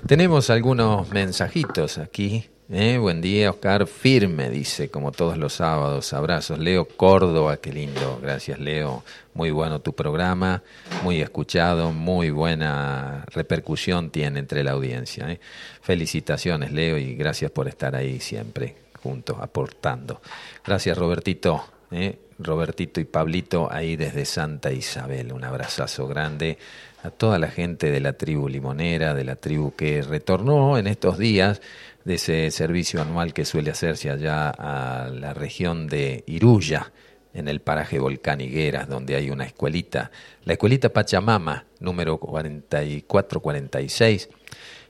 Tenemos 0.06 0.50
algunos 0.50 1.10
mensajitos 1.10 1.98
aquí 1.98 2.48
eh, 2.70 2.98
buen 2.98 3.20
día, 3.20 3.50
Oscar. 3.50 3.86
Firme, 3.86 4.50
dice, 4.50 4.90
como 4.90 5.12
todos 5.12 5.38
los 5.38 5.54
sábados. 5.54 6.12
Abrazos. 6.12 6.58
Leo 6.58 6.86
Córdoba, 6.86 7.56
qué 7.56 7.72
lindo. 7.72 8.18
Gracias, 8.22 8.58
Leo. 8.58 9.04
Muy 9.34 9.50
bueno 9.50 9.80
tu 9.80 9.94
programa, 9.94 10.62
muy 11.02 11.20
escuchado, 11.20 11.92
muy 11.92 12.30
buena 12.30 13.24
repercusión 13.28 14.10
tiene 14.10 14.40
entre 14.40 14.64
la 14.64 14.72
audiencia. 14.72 15.30
Eh. 15.30 15.40
Felicitaciones, 15.80 16.72
Leo, 16.72 16.98
y 16.98 17.14
gracias 17.14 17.50
por 17.50 17.68
estar 17.68 17.94
ahí 17.96 18.20
siempre 18.20 18.76
juntos, 19.02 19.36
aportando. 19.40 20.20
Gracias, 20.64 20.98
Robertito. 20.98 21.64
Eh. 21.90 22.18
Robertito 22.38 23.00
y 23.00 23.04
Pablito 23.04 23.68
ahí 23.70 23.96
desde 23.96 24.24
Santa 24.24 24.72
Isabel. 24.72 25.32
Un 25.32 25.44
abrazazo 25.44 26.06
grande 26.06 26.58
a 27.02 27.10
toda 27.10 27.38
la 27.38 27.48
gente 27.48 27.90
de 27.90 28.00
la 28.00 28.12
tribu 28.12 28.48
limonera, 28.48 29.14
de 29.14 29.24
la 29.24 29.36
tribu 29.36 29.74
que 29.74 30.02
retornó 30.02 30.78
en 30.78 30.86
estos 30.86 31.18
días 31.18 31.60
de 32.08 32.14
ese 32.14 32.50
servicio 32.50 33.02
anual 33.02 33.34
que 33.34 33.44
suele 33.44 33.70
hacerse 33.70 34.08
allá 34.08 34.48
a 34.48 35.10
la 35.10 35.34
región 35.34 35.88
de 35.88 36.24
Iruya, 36.26 36.90
en 37.34 37.48
el 37.48 37.60
paraje 37.60 37.98
Volcán 37.98 38.40
Higueras, 38.40 38.88
donde 38.88 39.14
hay 39.14 39.30
una 39.30 39.44
escuelita, 39.44 40.10
la 40.44 40.54
escuelita 40.54 40.88
Pachamama, 40.88 41.66
número 41.80 42.16
4446, 42.16 44.30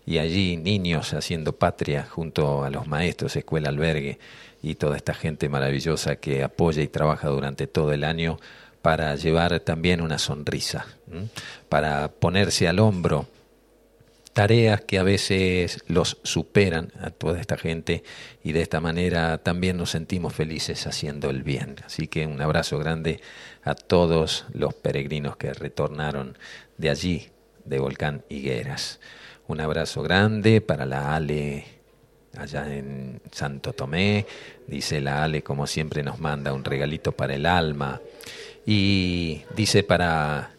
y 0.06 0.18
allí 0.18 0.58
niños 0.58 1.12
haciendo 1.12 1.56
patria 1.56 2.06
junto 2.08 2.62
a 2.62 2.70
los 2.70 2.86
maestros, 2.86 3.34
escuela 3.34 3.70
albergue 3.70 4.20
y 4.62 4.76
toda 4.76 4.96
esta 4.96 5.12
gente 5.12 5.48
maravillosa 5.48 6.14
que 6.16 6.44
apoya 6.44 6.84
y 6.84 6.88
trabaja 6.88 7.30
durante 7.30 7.66
todo 7.66 7.92
el 7.92 8.04
año 8.04 8.38
para 8.80 9.16
llevar 9.16 9.58
también 9.58 10.02
una 10.02 10.18
sonrisa, 10.18 10.86
para 11.68 12.12
ponerse 12.12 12.68
al 12.68 12.78
hombro 12.78 13.26
tareas 14.38 14.82
que 14.82 15.00
a 15.00 15.02
veces 15.02 15.82
los 15.88 16.18
superan 16.22 16.92
a 17.00 17.10
toda 17.10 17.40
esta 17.40 17.56
gente 17.56 18.04
y 18.44 18.52
de 18.52 18.62
esta 18.62 18.78
manera 18.78 19.38
también 19.38 19.76
nos 19.76 19.90
sentimos 19.90 20.32
felices 20.32 20.86
haciendo 20.86 21.28
el 21.28 21.42
bien. 21.42 21.74
Así 21.84 22.06
que 22.06 22.24
un 22.24 22.40
abrazo 22.40 22.78
grande 22.78 23.20
a 23.64 23.74
todos 23.74 24.46
los 24.52 24.74
peregrinos 24.74 25.36
que 25.36 25.52
retornaron 25.52 26.38
de 26.76 26.88
allí, 26.88 27.30
de 27.64 27.80
Volcán 27.80 28.22
Higueras. 28.28 29.00
Un 29.48 29.60
abrazo 29.60 30.02
grande 30.02 30.60
para 30.60 30.86
la 30.86 31.16
Ale 31.16 31.64
allá 32.36 32.72
en 32.72 33.20
Santo 33.32 33.72
Tomé. 33.72 34.24
Dice 34.68 35.00
la 35.00 35.24
Ale, 35.24 35.42
como 35.42 35.66
siempre, 35.66 36.04
nos 36.04 36.20
manda 36.20 36.52
un 36.52 36.62
regalito 36.62 37.10
para 37.10 37.34
el 37.34 37.44
alma. 37.44 38.00
Y 38.64 39.42
dice 39.56 39.82
para 39.82 40.52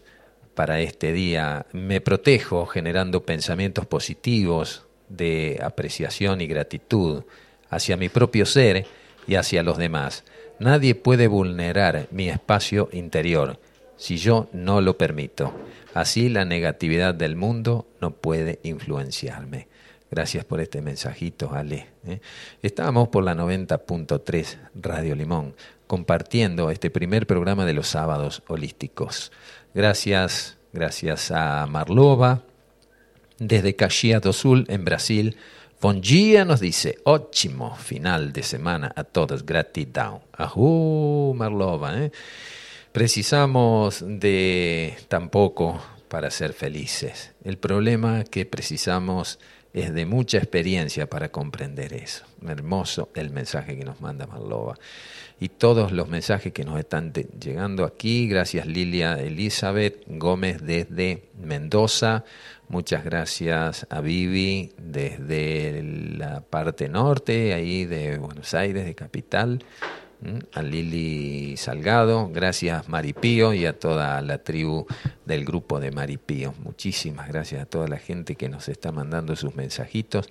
para 0.59 0.81
este 0.81 1.13
día. 1.13 1.67
Me 1.71 2.01
protejo 2.01 2.65
generando 2.65 3.23
pensamientos 3.23 3.85
positivos 3.85 4.83
de 5.07 5.57
apreciación 5.63 6.41
y 6.41 6.47
gratitud 6.47 7.23
hacia 7.69 7.95
mi 7.95 8.09
propio 8.09 8.45
ser 8.45 8.85
y 9.25 9.35
hacia 9.35 9.63
los 9.63 9.77
demás. 9.77 10.25
Nadie 10.59 10.95
puede 10.95 11.27
vulnerar 11.27 12.09
mi 12.11 12.27
espacio 12.27 12.89
interior 12.91 13.57
si 13.95 14.17
yo 14.17 14.49
no 14.51 14.81
lo 14.81 14.97
permito. 14.97 15.53
Así 15.93 16.27
la 16.27 16.43
negatividad 16.43 17.15
del 17.15 17.37
mundo 17.37 17.87
no 18.01 18.11
puede 18.11 18.59
influenciarme. 18.63 19.69
Gracias 20.11 20.43
por 20.43 20.59
este 20.59 20.81
mensajito, 20.81 21.53
Ale. 21.53 21.87
¿eh? 22.05 22.19
Estamos 22.61 23.07
por 23.07 23.23
la 23.23 23.33
90.3 23.33 24.57
Radio 24.75 25.15
Limón, 25.15 25.55
compartiendo 25.87 26.69
este 26.69 26.89
primer 26.89 27.27
programa 27.27 27.65
de 27.65 27.73
los 27.73 27.87
sábados 27.87 28.43
holísticos. 28.47 29.31
Gracias, 29.79 30.57
gracias 30.73 31.31
a 31.31 31.65
Marlova. 31.65 32.43
Desde 33.37 33.77
Caxias 33.77 34.21
do 34.21 34.33
Sul, 34.33 34.65
en 34.67 34.83
Brasil, 34.83 35.37
Fongia 35.79 36.43
nos 36.43 36.59
dice, 36.59 36.97
ótimo 37.05 37.77
final 37.77 38.33
de 38.33 38.43
semana 38.43 38.91
a 38.93 39.05
todos, 39.05 39.45
gratidão. 39.45 40.21
Ajú, 40.33 41.33
Marlova, 41.33 41.97
¿eh? 41.97 42.11
Precisamos 42.91 44.03
de 44.05 44.97
tampoco 45.07 45.81
para 46.09 46.29
ser 46.29 46.51
felices. 46.51 47.31
El 47.45 47.57
problema 47.57 48.25
que 48.25 48.45
precisamos 48.45 49.39
es 49.71 49.93
de 49.93 50.05
mucha 50.05 50.39
experiencia 50.39 51.09
para 51.09 51.31
comprender 51.31 51.93
eso. 51.93 52.25
Hermoso 52.45 53.11
el 53.15 53.29
mensaje 53.29 53.77
que 53.77 53.85
nos 53.85 54.01
manda 54.01 54.27
Marlova 54.27 54.75
y 55.39 55.49
todos 55.49 55.91
los 55.91 56.09
mensajes 56.09 56.51
que 56.51 56.65
nos 56.65 56.79
están 56.79 57.13
llegando 57.13 57.85
aquí. 57.85 58.27
Gracias 58.27 58.65
Lilia 58.65 59.19
Elizabeth 59.19 60.03
Gómez 60.07 60.61
desde 60.61 61.29
Mendoza. 61.41 62.25
Muchas 62.67 63.03
gracias 63.03 63.87
a 63.89 64.01
Vivi 64.01 64.73
desde 64.77 65.81
la 65.83 66.41
parte 66.41 66.87
norte, 66.87 67.53
ahí 67.53 67.85
de 67.85 68.17
Buenos 68.17 68.53
Aires, 68.53 68.85
de 68.85 68.93
Capital. 68.93 69.63
Mm, 70.21 70.39
a 70.53 70.61
Lili 70.61 71.55
Salgado, 71.55 72.29
gracias 72.29 72.89
Maripío 72.89 73.53
y 73.53 73.65
a 73.65 73.79
toda 73.79 74.21
la 74.21 74.39
tribu 74.39 74.85
del 75.29 75.45
grupo 75.45 75.79
de 75.79 75.91
Maripío. 75.91 76.53
Muchísimas 76.61 77.29
gracias 77.29 77.61
a 77.61 77.65
toda 77.65 77.87
la 77.87 77.97
gente 77.97 78.35
que 78.35 78.49
nos 78.49 78.67
está 78.67 78.91
mandando 78.91 79.37
sus 79.37 79.55
mensajitos. 79.55 80.27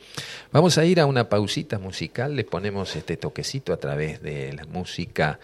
Vamos 0.52 0.76
a 0.76 0.84
ir 0.84 1.00
a 1.00 1.06
una 1.06 1.30
pausita 1.30 1.78
musical, 1.78 2.36
le 2.36 2.44
ponemos 2.44 2.94
este 2.96 3.16
toquecito 3.16 3.72
a 3.72 3.78
través 3.78 4.20
de 4.20 4.52
la 4.52 4.66
música 4.66 5.38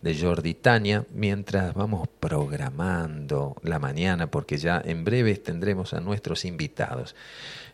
de 0.00 0.18
Jordi 0.18 0.54
Tania 0.54 1.04
mientras 1.12 1.74
vamos 1.74 2.08
programando 2.20 3.56
la 3.62 3.78
mañana 3.78 4.30
porque 4.30 4.56
ya 4.56 4.80
en 4.82 5.04
breves 5.04 5.42
tendremos 5.42 5.92
a 5.92 6.00
nuestros 6.00 6.46
invitados 6.46 7.14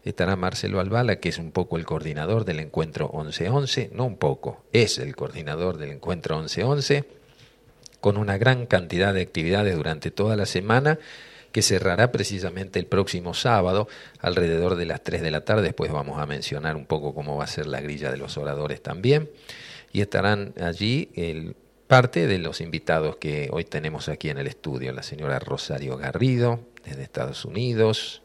estará 0.05 0.37
Marcelo 0.37 0.81
Albala, 0.81 1.17
que 1.17 1.29
es 1.29 1.39
un 1.39 1.51
poco 1.51 1.77
el 1.77 1.85
coordinador 1.85 2.45
del 2.45 2.61
encuentro 2.61 3.11
1111, 3.13 3.91
no 3.93 4.05
un 4.05 4.17
poco, 4.17 4.63
es 4.73 4.99
el 4.99 5.17
coordinador 5.17 5.79
del 5.79 5.91
encuentro 5.91 6.39
1111, 6.39 7.05
con 8.01 8.17
una 8.17 8.39
gran 8.39 8.67
cantidad 8.67 9.13
de 9.15 9.23
actividades 9.23 9.77
durante 9.77 10.11
toda 10.11 10.37
la 10.37 10.47
semana 10.47 10.99
que 11.53 11.63
cerrará 11.63 12.13
precisamente 12.13 12.79
el 12.79 12.87
próximo 12.87 13.33
sábado 13.33 13.89
alrededor 14.21 14.75
de 14.77 14.85
las 14.85 15.03
3 15.03 15.23
de 15.23 15.31
la 15.31 15.43
tarde. 15.43 15.63
Después 15.63 15.91
vamos 15.91 16.21
a 16.21 16.27
mencionar 16.27 16.77
un 16.77 16.85
poco 16.85 17.15
cómo 17.15 17.37
va 17.37 17.45
a 17.45 17.49
ser 17.49 17.67
la 17.67 17.81
grilla 17.81 18.11
de 18.11 18.19
los 18.19 18.37
oradores 18.37 18.83
también. 18.83 19.31
Y 19.91 20.03
estarán 20.03 20.53
allí 20.61 21.55
parte 21.87 22.27
de 22.27 22.39
los 22.39 22.61
invitados 22.61 23.17
que 23.17 23.49
hoy 23.53 23.65
tenemos 23.65 24.11
aquí 24.11 24.29
en 24.29 24.37
el 24.37 24.49
estudio. 24.49 24.93
La 24.93 25.03
señora 25.03 25.39
Rosario 25.39 25.97
Garrido, 25.97 26.61
desde 26.85 27.03
Estados 27.03 27.47
Unidos, 27.47 28.21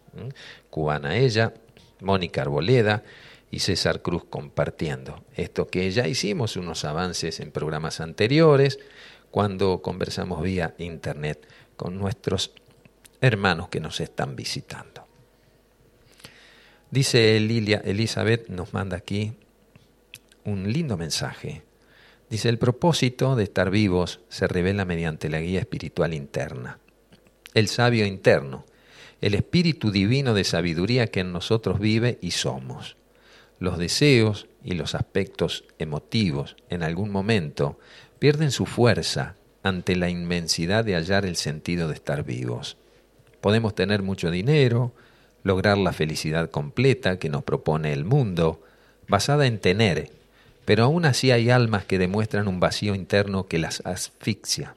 cubana 0.70 1.16
ella, 1.16 1.54
Mónica 2.02 2.42
Arboleda 2.42 3.04
y 3.50 3.60
César 3.60 4.02
Cruz 4.02 4.26
compartiendo. 4.30 5.24
Esto 5.38 5.68
que 5.68 5.90
ya 5.92 6.06
hicimos 6.06 6.58
unos 6.58 6.84
avances 6.84 7.40
en 7.40 7.52
programas 7.52 8.02
anteriores 8.02 8.80
cuando 9.32 9.82
conversamos 9.82 10.44
vía 10.44 10.76
internet 10.78 11.48
con 11.76 11.98
nuestros 11.98 12.52
hermanos 13.22 13.70
que 13.70 13.80
nos 13.80 14.00
están 14.00 14.36
visitando. 14.36 15.08
Dice 16.92 17.40
Lilia, 17.40 17.82
Elizabeth, 17.86 18.50
nos 18.50 18.74
manda 18.74 18.98
aquí 18.98 19.34
un 20.44 20.72
lindo 20.72 20.98
mensaje. 20.98 21.64
Dice, 22.30 22.50
el 22.50 22.58
propósito 22.58 23.36
de 23.36 23.44
estar 23.44 23.70
vivos 23.70 24.20
se 24.30 24.48
revela 24.48 24.86
mediante 24.86 25.30
la 25.30 25.40
guía 25.40 25.60
espiritual 25.60 26.14
interna. 26.14 26.80
El 27.54 27.68
sabio 27.68 28.06
interno, 28.06 28.66
el 29.22 29.36
espíritu 29.36 29.92
divino 29.92 30.34
de 30.34 30.44
sabiduría 30.44 31.08
que 31.08 31.22
en 31.22 31.32
nosotros 31.32 31.80
vive 31.80 32.18
y 32.22 32.32
somos. 32.32 32.98
Los 33.60 33.78
deseos 33.78 34.48
y 34.64 34.74
los 34.74 34.96
aspectos 34.96 35.66
emotivos 35.78 36.56
en 36.70 36.84
algún 36.84 37.12
momento 37.12 37.78
pierden 38.22 38.52
su 38.52 38.68
fuerza 38.68 39.34
ante 39.64 39.96
la 39.96 40.08
inmensidad 40.08 40.86
de 40.86 40.94
hallar 40.94 41.26
el 41.26 41.36
sentido 41.36 41.88
de 41.88 41.96
estar 41.96 42.24
vivos. 42.24 42.78
Podemos 43.42 43.74
tener 43.74 44.04
mucho 44.04 44.30
dinero, 44.30 44.94
lograr 45.42 45.80
la 45.80 45.92
felicidad 45.92 46.52
completa 46.52 47.18
que 47.18 47.30
nos 47.30 47.44
propone 47.44 47.94
el 47.94 48.06
mundo, 48.06 48.62
basada 49.08 49.48
en 49.48 49.58
tener, 49.58 50.12
pero 50.66 50.84
aún 50.84 51.06
así 51.06 51.32
hay 51.32 51.50
almas 51.50 51.86
que 51.86 51.98
demuestran 51.98 52.48
un 52.48 52.60
vacío 52.60 52.94
interno 52.94 53.48
que 53.48 53.58
las 53.58 53.82
asfixia. 53.88 54.76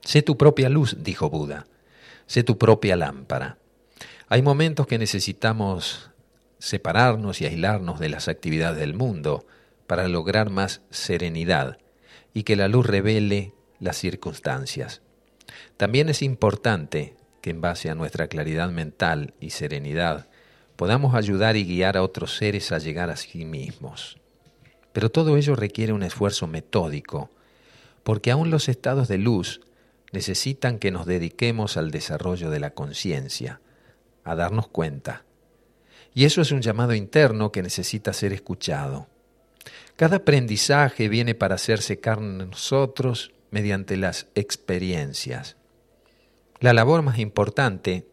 Sé 0.00 0.22
tu 0.22 0.38
propia 0.38 0.70
luz, 0.70 0.96
dijo 1.00 1.28
Buda, 1.28 1.66
sé 2.26 2.44
tu 2.44 2.56
propia 2.56 2.96
lámpara. 2.96 3.58
Hay 4.30 4.40
momentos 4.40 4.86
que 4.86 4.96
necesitamos 4.96 6.08
separarnos 6.58 7.42
y 7.42 7.44
aislarnos 7.44 8.00
de 8.00 8.08
las 8.08 8.26
actividades 8.26 8.78
del 8.78 8.94
mundo 8.94 9.44
para 9.86 10.08
lograr 10.08 10.48
más 10.48 10.80
serenidad 10.88 11.76
y 12.38 12.44
que 12.44 12.54
la 12.54 12.68
luz 12.68 12.86
revele 12.86 13.52
las 13.80 13.96
circunstancias. 13.96 15.02
También 15.76 16.08
es 16.08 16.22
importante 16.22 17.16
que 17.40 17.50
en 17.50 17.60
base 17.60 17.90
a 17.90 17.96
nuestra 17.96 18.28
claridad 18.28 18.70
mental 18.70 19.34
y 19.40 19.50
serenidad 19.50 20.28
podamos 20.76 21.16
ayudar 21.16 21.56
y 21.56 21.64
guiar 21.64 21.96
a 21.96 22.04
otros 22.04 22.36
seres 22.36 22.70
a 22.70 22.78
llegar 22.78 23.10
a 23.10 23.16
sí 23.16 23.44
mismos. 23.44 24.20
Pero 24.92 25.10
todo 25.10 25.36
ello 25.36 25.56
requiere 25.56 25.92
un 25.92 26.04
esfuerzo 26.04 26.46
metódico, 26.46 27.28
porque 28.04 28.30
aún 28.30 28.50
los 28.50 28.68
estados 28.68 29.08
de 29.08 29.18
luz 29.18 29.60
necesitan 30.12 30.78
que 30.78 30.92
nos 30.92 31.06
dediquemos 31.06 31.76
al 31.76 31.90
desarrollo 31.90 32.50
de 32.50 32.60
la 32.60 32.70
conciencia, 32.70 33.60
a 34.22 34.36
darnos 34.36 34.68
cuenta. 34.68 35.24
Y 36.14 36.24
eso 36.24 36.40
es 36.40 36.52
un 36.52 36.62
llamado 36.62 36.94
interno 36.94 37.50
que 37.50 37.64
necesita 37.64 38.12
ser 38.12 38.32
escuchado. 38.32 39.08
Cada 39.98 40.18
aprendizaje 40.18 41.08
viene 41.08 41.34
para 41.34 41.56
hacerse 41.56 41.98
carne 41.98 42.44
en 42.44 42.50
nosotros 42.50 43.32
mediante 43.50 43.96
las 43.96 44.28
experiencias. 44.36 45.56
La 46.60 46.72
labor 46.72 47.02
más 47.02 47.18
importante 47.18 48.06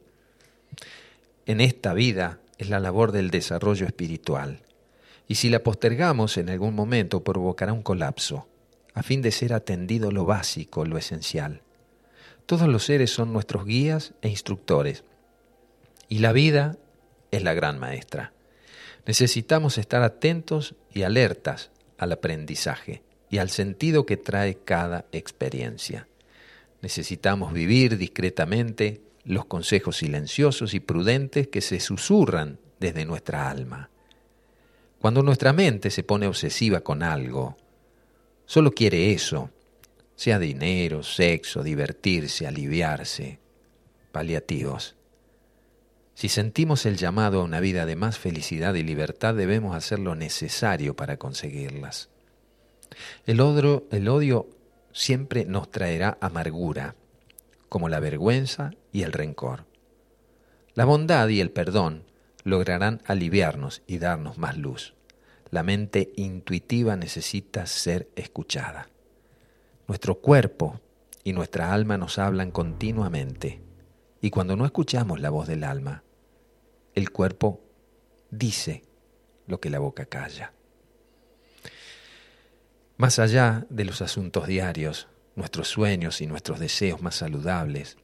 en 1.46 1.62
esta 1.62 1.94
vida 1.94 2.40
es 2.58 2.70
la 2.70 2.80
labor 2.80 3.12
del 3.12 3.30
desarrollo 3.30 3.86
espiritual, 3.86 4.64
y 5.28 5.36
si 5.36 5.50
la 5.50 5.60
postergamos 5.60 6.38
en 6.38 6.50
algún 6.50 6.74
momento 6.74 7.24
provocará 7.24 7.72
un 7.72 7.84
colapso, 7.84 8.48
a 8.96 9.04
fin 9.04 9.22
de 9.22 9.30
ser 9.30 9.54
atendido 9.54 10.12
lo 10.12 10.26
básico, 10.26 10.86
lo 10.86 10.98
esencial. 10.98 11.62
Todos 12.48 12.68
los 12.68 12.84
seres 12.84 13.12
son 13.12 13.32
nuestros 13.32 13.64
guías 13.64 14.14
e 14.24 14.30
instructores, 14.30 15.04
y 16.10 16.18
la 16.18 16.32
vida 16.32 16.78
es 17.30 17.44
la 17.44 17.54
gran 17.54 17.78
maestra. 17.78 18.34
Necesitamos 19.06 19.78
estar 19.78 20.02
atentos 20.02 20.74
y 20.92 21.04
alertas 21.04 21.70
al 21.98 22.12
aprendizaje 22.12 23.04
y 23.30 23.38
al 23.38 23.50
sentido 23.50 24.06
que 24.06 24.18
trae 24.18 24.56
cada 24.56 25.06
experiencia. 25.12 26.08
Necesitamos 26.82 27.54
vivir 27.54 27.98
discretamente 27.98 29.02
los 29.24 29.46
consejos 29.46 29.98
silenciosos 29.98 30.74
y 30.74 30.80
prudentes 30.80 31.48
que 31.48 31.62
se 31.62 31.80
susurran 31.80 32.60
desde 32.80 33.06
nuestra 33.06 33.50
alma. 33.50 33.90
Cuando 35.00 35.24
nuestra 35.24 35.54
mente 35.54 35.90
se 35.90 36.04
pone 36.04 36.28
obsesiva 36.28 36.82
con 36.82 37.04
algo, 37.04 37.58
solo 38.46 38.72
quiere 38.72 39.12
eso, 39.12 39.50
sea 40.16 40.40
dinero, 40.40 41.04
sexo, 41.04 41.64
divertirse, 41.64 42.48
aliviarse, 42.48 43.40
paliativos. 44.12 44.96
Si 46.16 46.30
sentimos 46.30 46.86
el 46.86 46.96
llamado 46.96 47.42
a 47.42 47.44
una 47.44 47.60
vida 47.60 47.86
de 47.86 47.98
más 47.98 48.18
felicidad 48.18 48.74
y 48.76 48.84
libertad, 48.84 49.36
debemos 49.36 49.76
hacer 49.76 50.00
lo 50.00 50.16
necesario 50.16 50.96
para 50.96 51.18
conseguirlas. 51.18 52.10
El 53.26 53.42
el 53.92 54.08
odio 54.08 54.50
siempre 54.94 55.44
nos 55.44 55.70
traerá 55.70 56.18
amargura, 56.22 56.96
como 57.68 57.90
la 57.90 58.00
vergüenza 58.00 58.72
y 58.94 59.04
el 59.04 59.12
rencor. 59.12 59.66
La 60.74 60.86
bondad 60.86 61.28
y 61.28 61.42
el 61.42 61.52
perdón 61.52 62.06
lograrán 62.46 63.02
aliviarnos 63.06 63.82
y 63.86 63.98
darnos 63.98 64.38
más 64.38 64.58
luz. 64.58 64.94
La 65.52 65.64
mente 65.64 66.14
intuitiva 66.16 66.96
necesita 66.96 67.66
ser 67.66 68.08
escuchada. 68.16 68.88
Nuestro 69.86 70.16
cuerpo 70.16 70.80
y 71.26 71.34
nuestra 71.34 71.74
alma 71.74 71.98
nos 71.98 72.20
hablan 72.20 72.52
continuamente, 72.52 73.62
y 74.22 74.30
cuando 74.30 74.56
no 74.56 74.66
escuchamos 74.66 75.20
la 75.20 75.30
voz 75.30 75.48
del 75.48 75.66
alma, 75.66 76.05
el 76.96 77.12
cuerpo 77.12 77.62
dice 78.32 78.84
lo 79.48 79.60
que 79.60 79.70
la 79.70 79.80
boca 79.80 80.06
calla. 80.06 80.54
Más 82.98 83.20
allá 83.20 83.66
de 83.70 83.84
los 83.84 84.02
asuntos 84.02 84.48
diarios, 84.48 85.08
nuestros 85.36 85.68
sueños 85.68 86.22
y 86.22 86.28
nuestros 86.28 86.60
deseos 86.60 87.02
más 87.02 87.16
saludables 87.16 87.98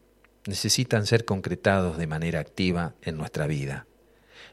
necesitan 0.45 1.05
ser 1.05 1.23
concretados 1.23 1.97
de 1.97 2.07
manera 2.07 2.39
activa 2.39 2.95
en 3.01 3.15
nuestra 3.15 3.47
vida. 3.47 3.87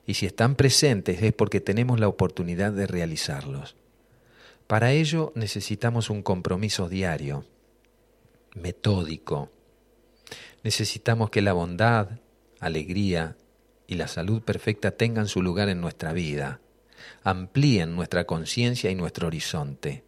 Y 0.07 0.15
si 0.15 0.27
están 0.27 0.55
presentes 0.55 1.21
es 1.23 1.33
porque 1.33 1.61
tenemos 1.61 1.99
la 1.99 2.09
oportunidad 2.09 2.73
de 2.73 2.87
realizarlos. 2.87 3.77
Para 4.67 4.93
ello 4.93 5.33
necesitamos 5.35 6.11
un 6.11 6.23
compromiso 6.23 6.89
diario, 6.89 7.45
metódico. 8.55 9.51
Necesitamos 10.63 11.31
que 11.31 11.43
la 11.43 11.53
bondad, 11.53 12.21
alegría 12.61 13.37
y 13.89 13.97
la 13.97 14.07
salud 14.07 14.43
perfecta 14.43 14.93
tengan 14.93 15.27
su 15.27 15.43
lugar 15.43 15.69
en 15.69 15.81
nuestra 15.81 16.13
vida, 16.13 16.61
amplíen 17.25 17.97
nuestra 17.97 18.25
conciencia 18.25 18.91
y 18.93 18.95
nuestro 18.95 19.27
horizonte 19.27 20.05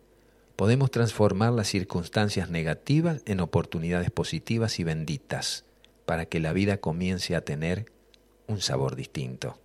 podemos 0.60 0.90
transformar 0.90 1.54
las 1.54 1.68
circunstancias 1.68 2.50
negativas 2.50 3.22
en 3.24 3.40
oportunidades 3.40 4.10
positivas 4.10 4.78
y 4.78 4.84
benditas 4.84 5.64
para 6.04 6.26
que 6.26 6.38
la 6.38 6.52
vida 6.52 6.76
comience 6.76 7.34
a 7.34 7.40
tener 7.40 7.90
un 8.46 8.60
sabor 8.60 8.94
distinto, 8.94 9.58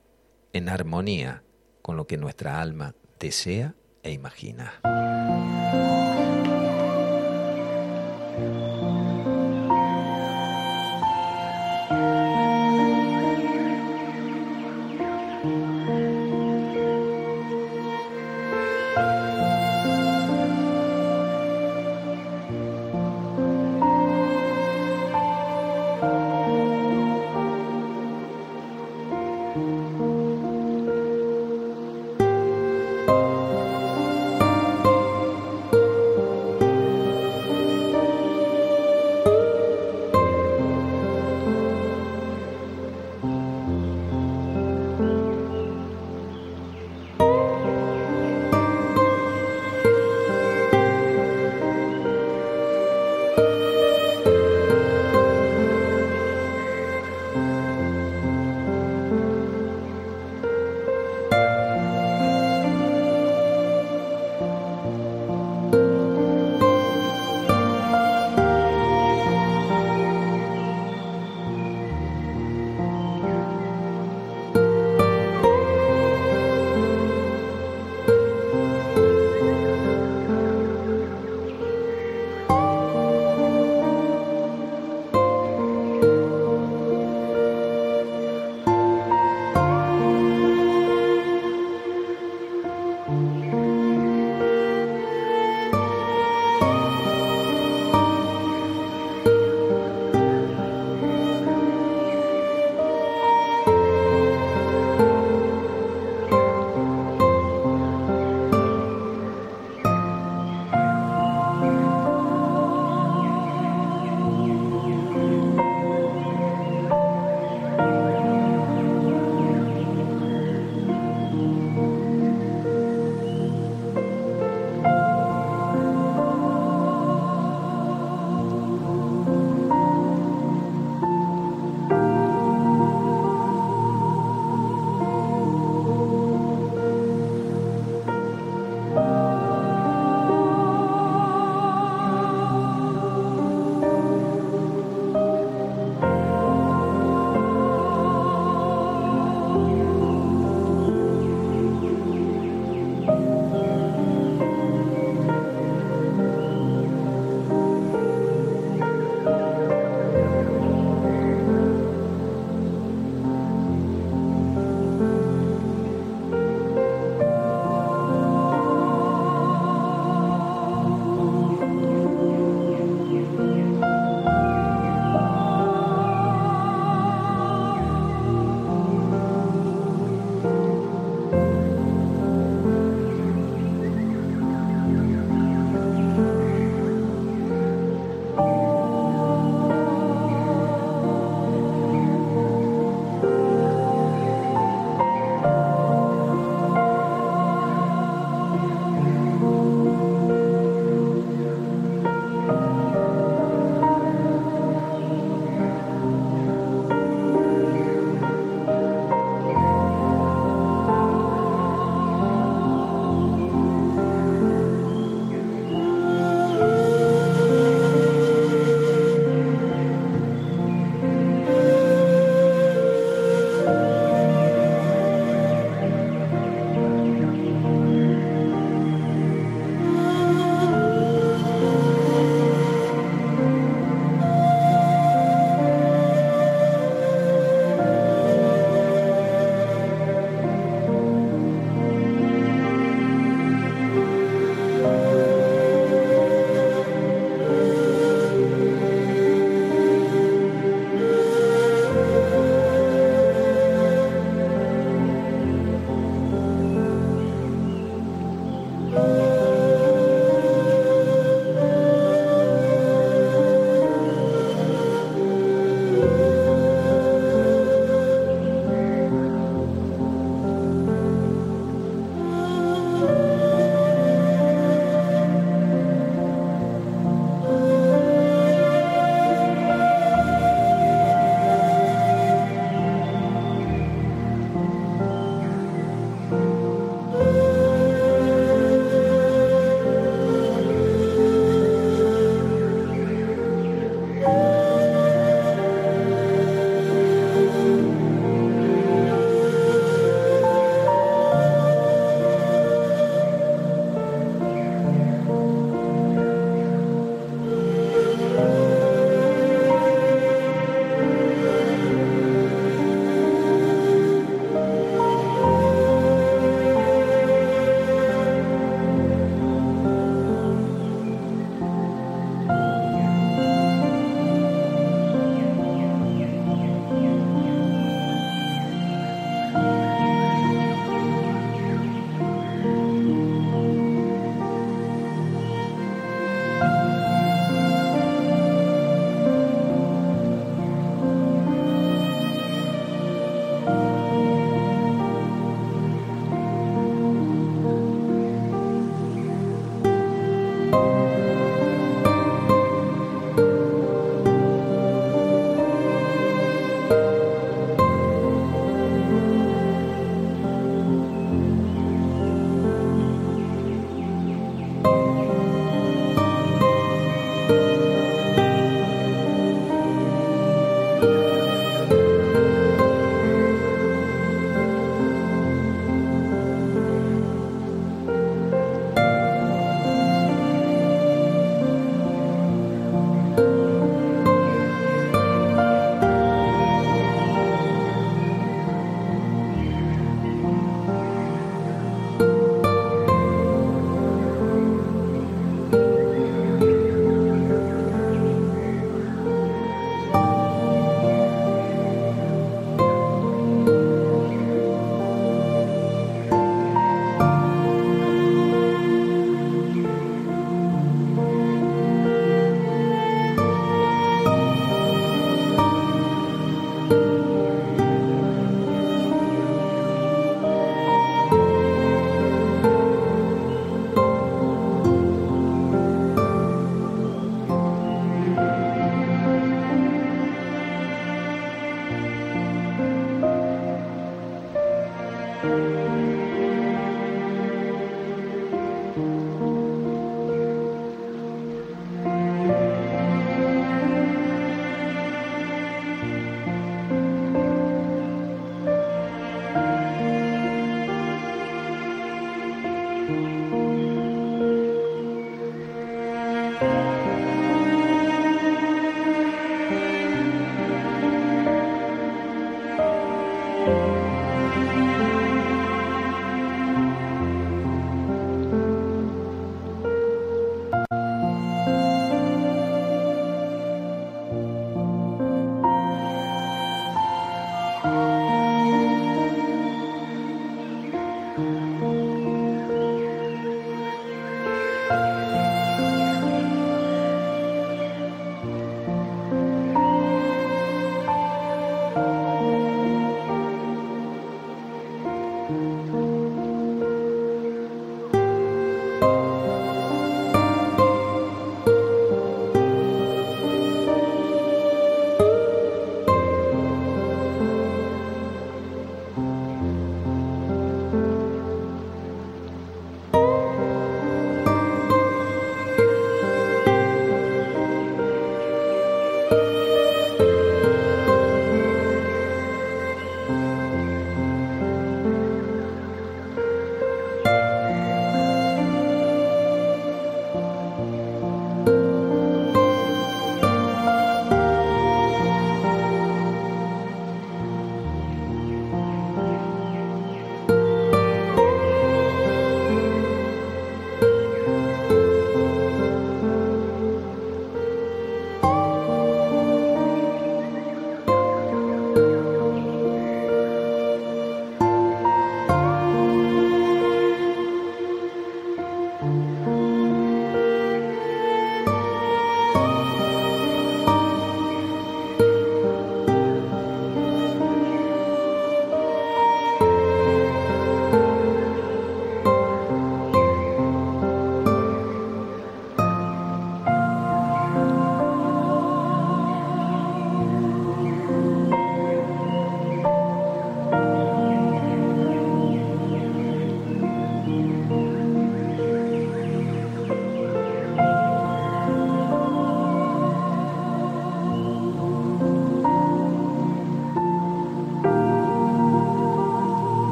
en 0.53 0.69
armonía 0.69 1.43
con 1.81 1.97
lo 1.97 2.07
que 2.07 2.15
nuestra 2.15 2.61
alma 2.61 2.95
desea 3.19 3.75
e 4.03 4.13
imagina. 4.13 4.79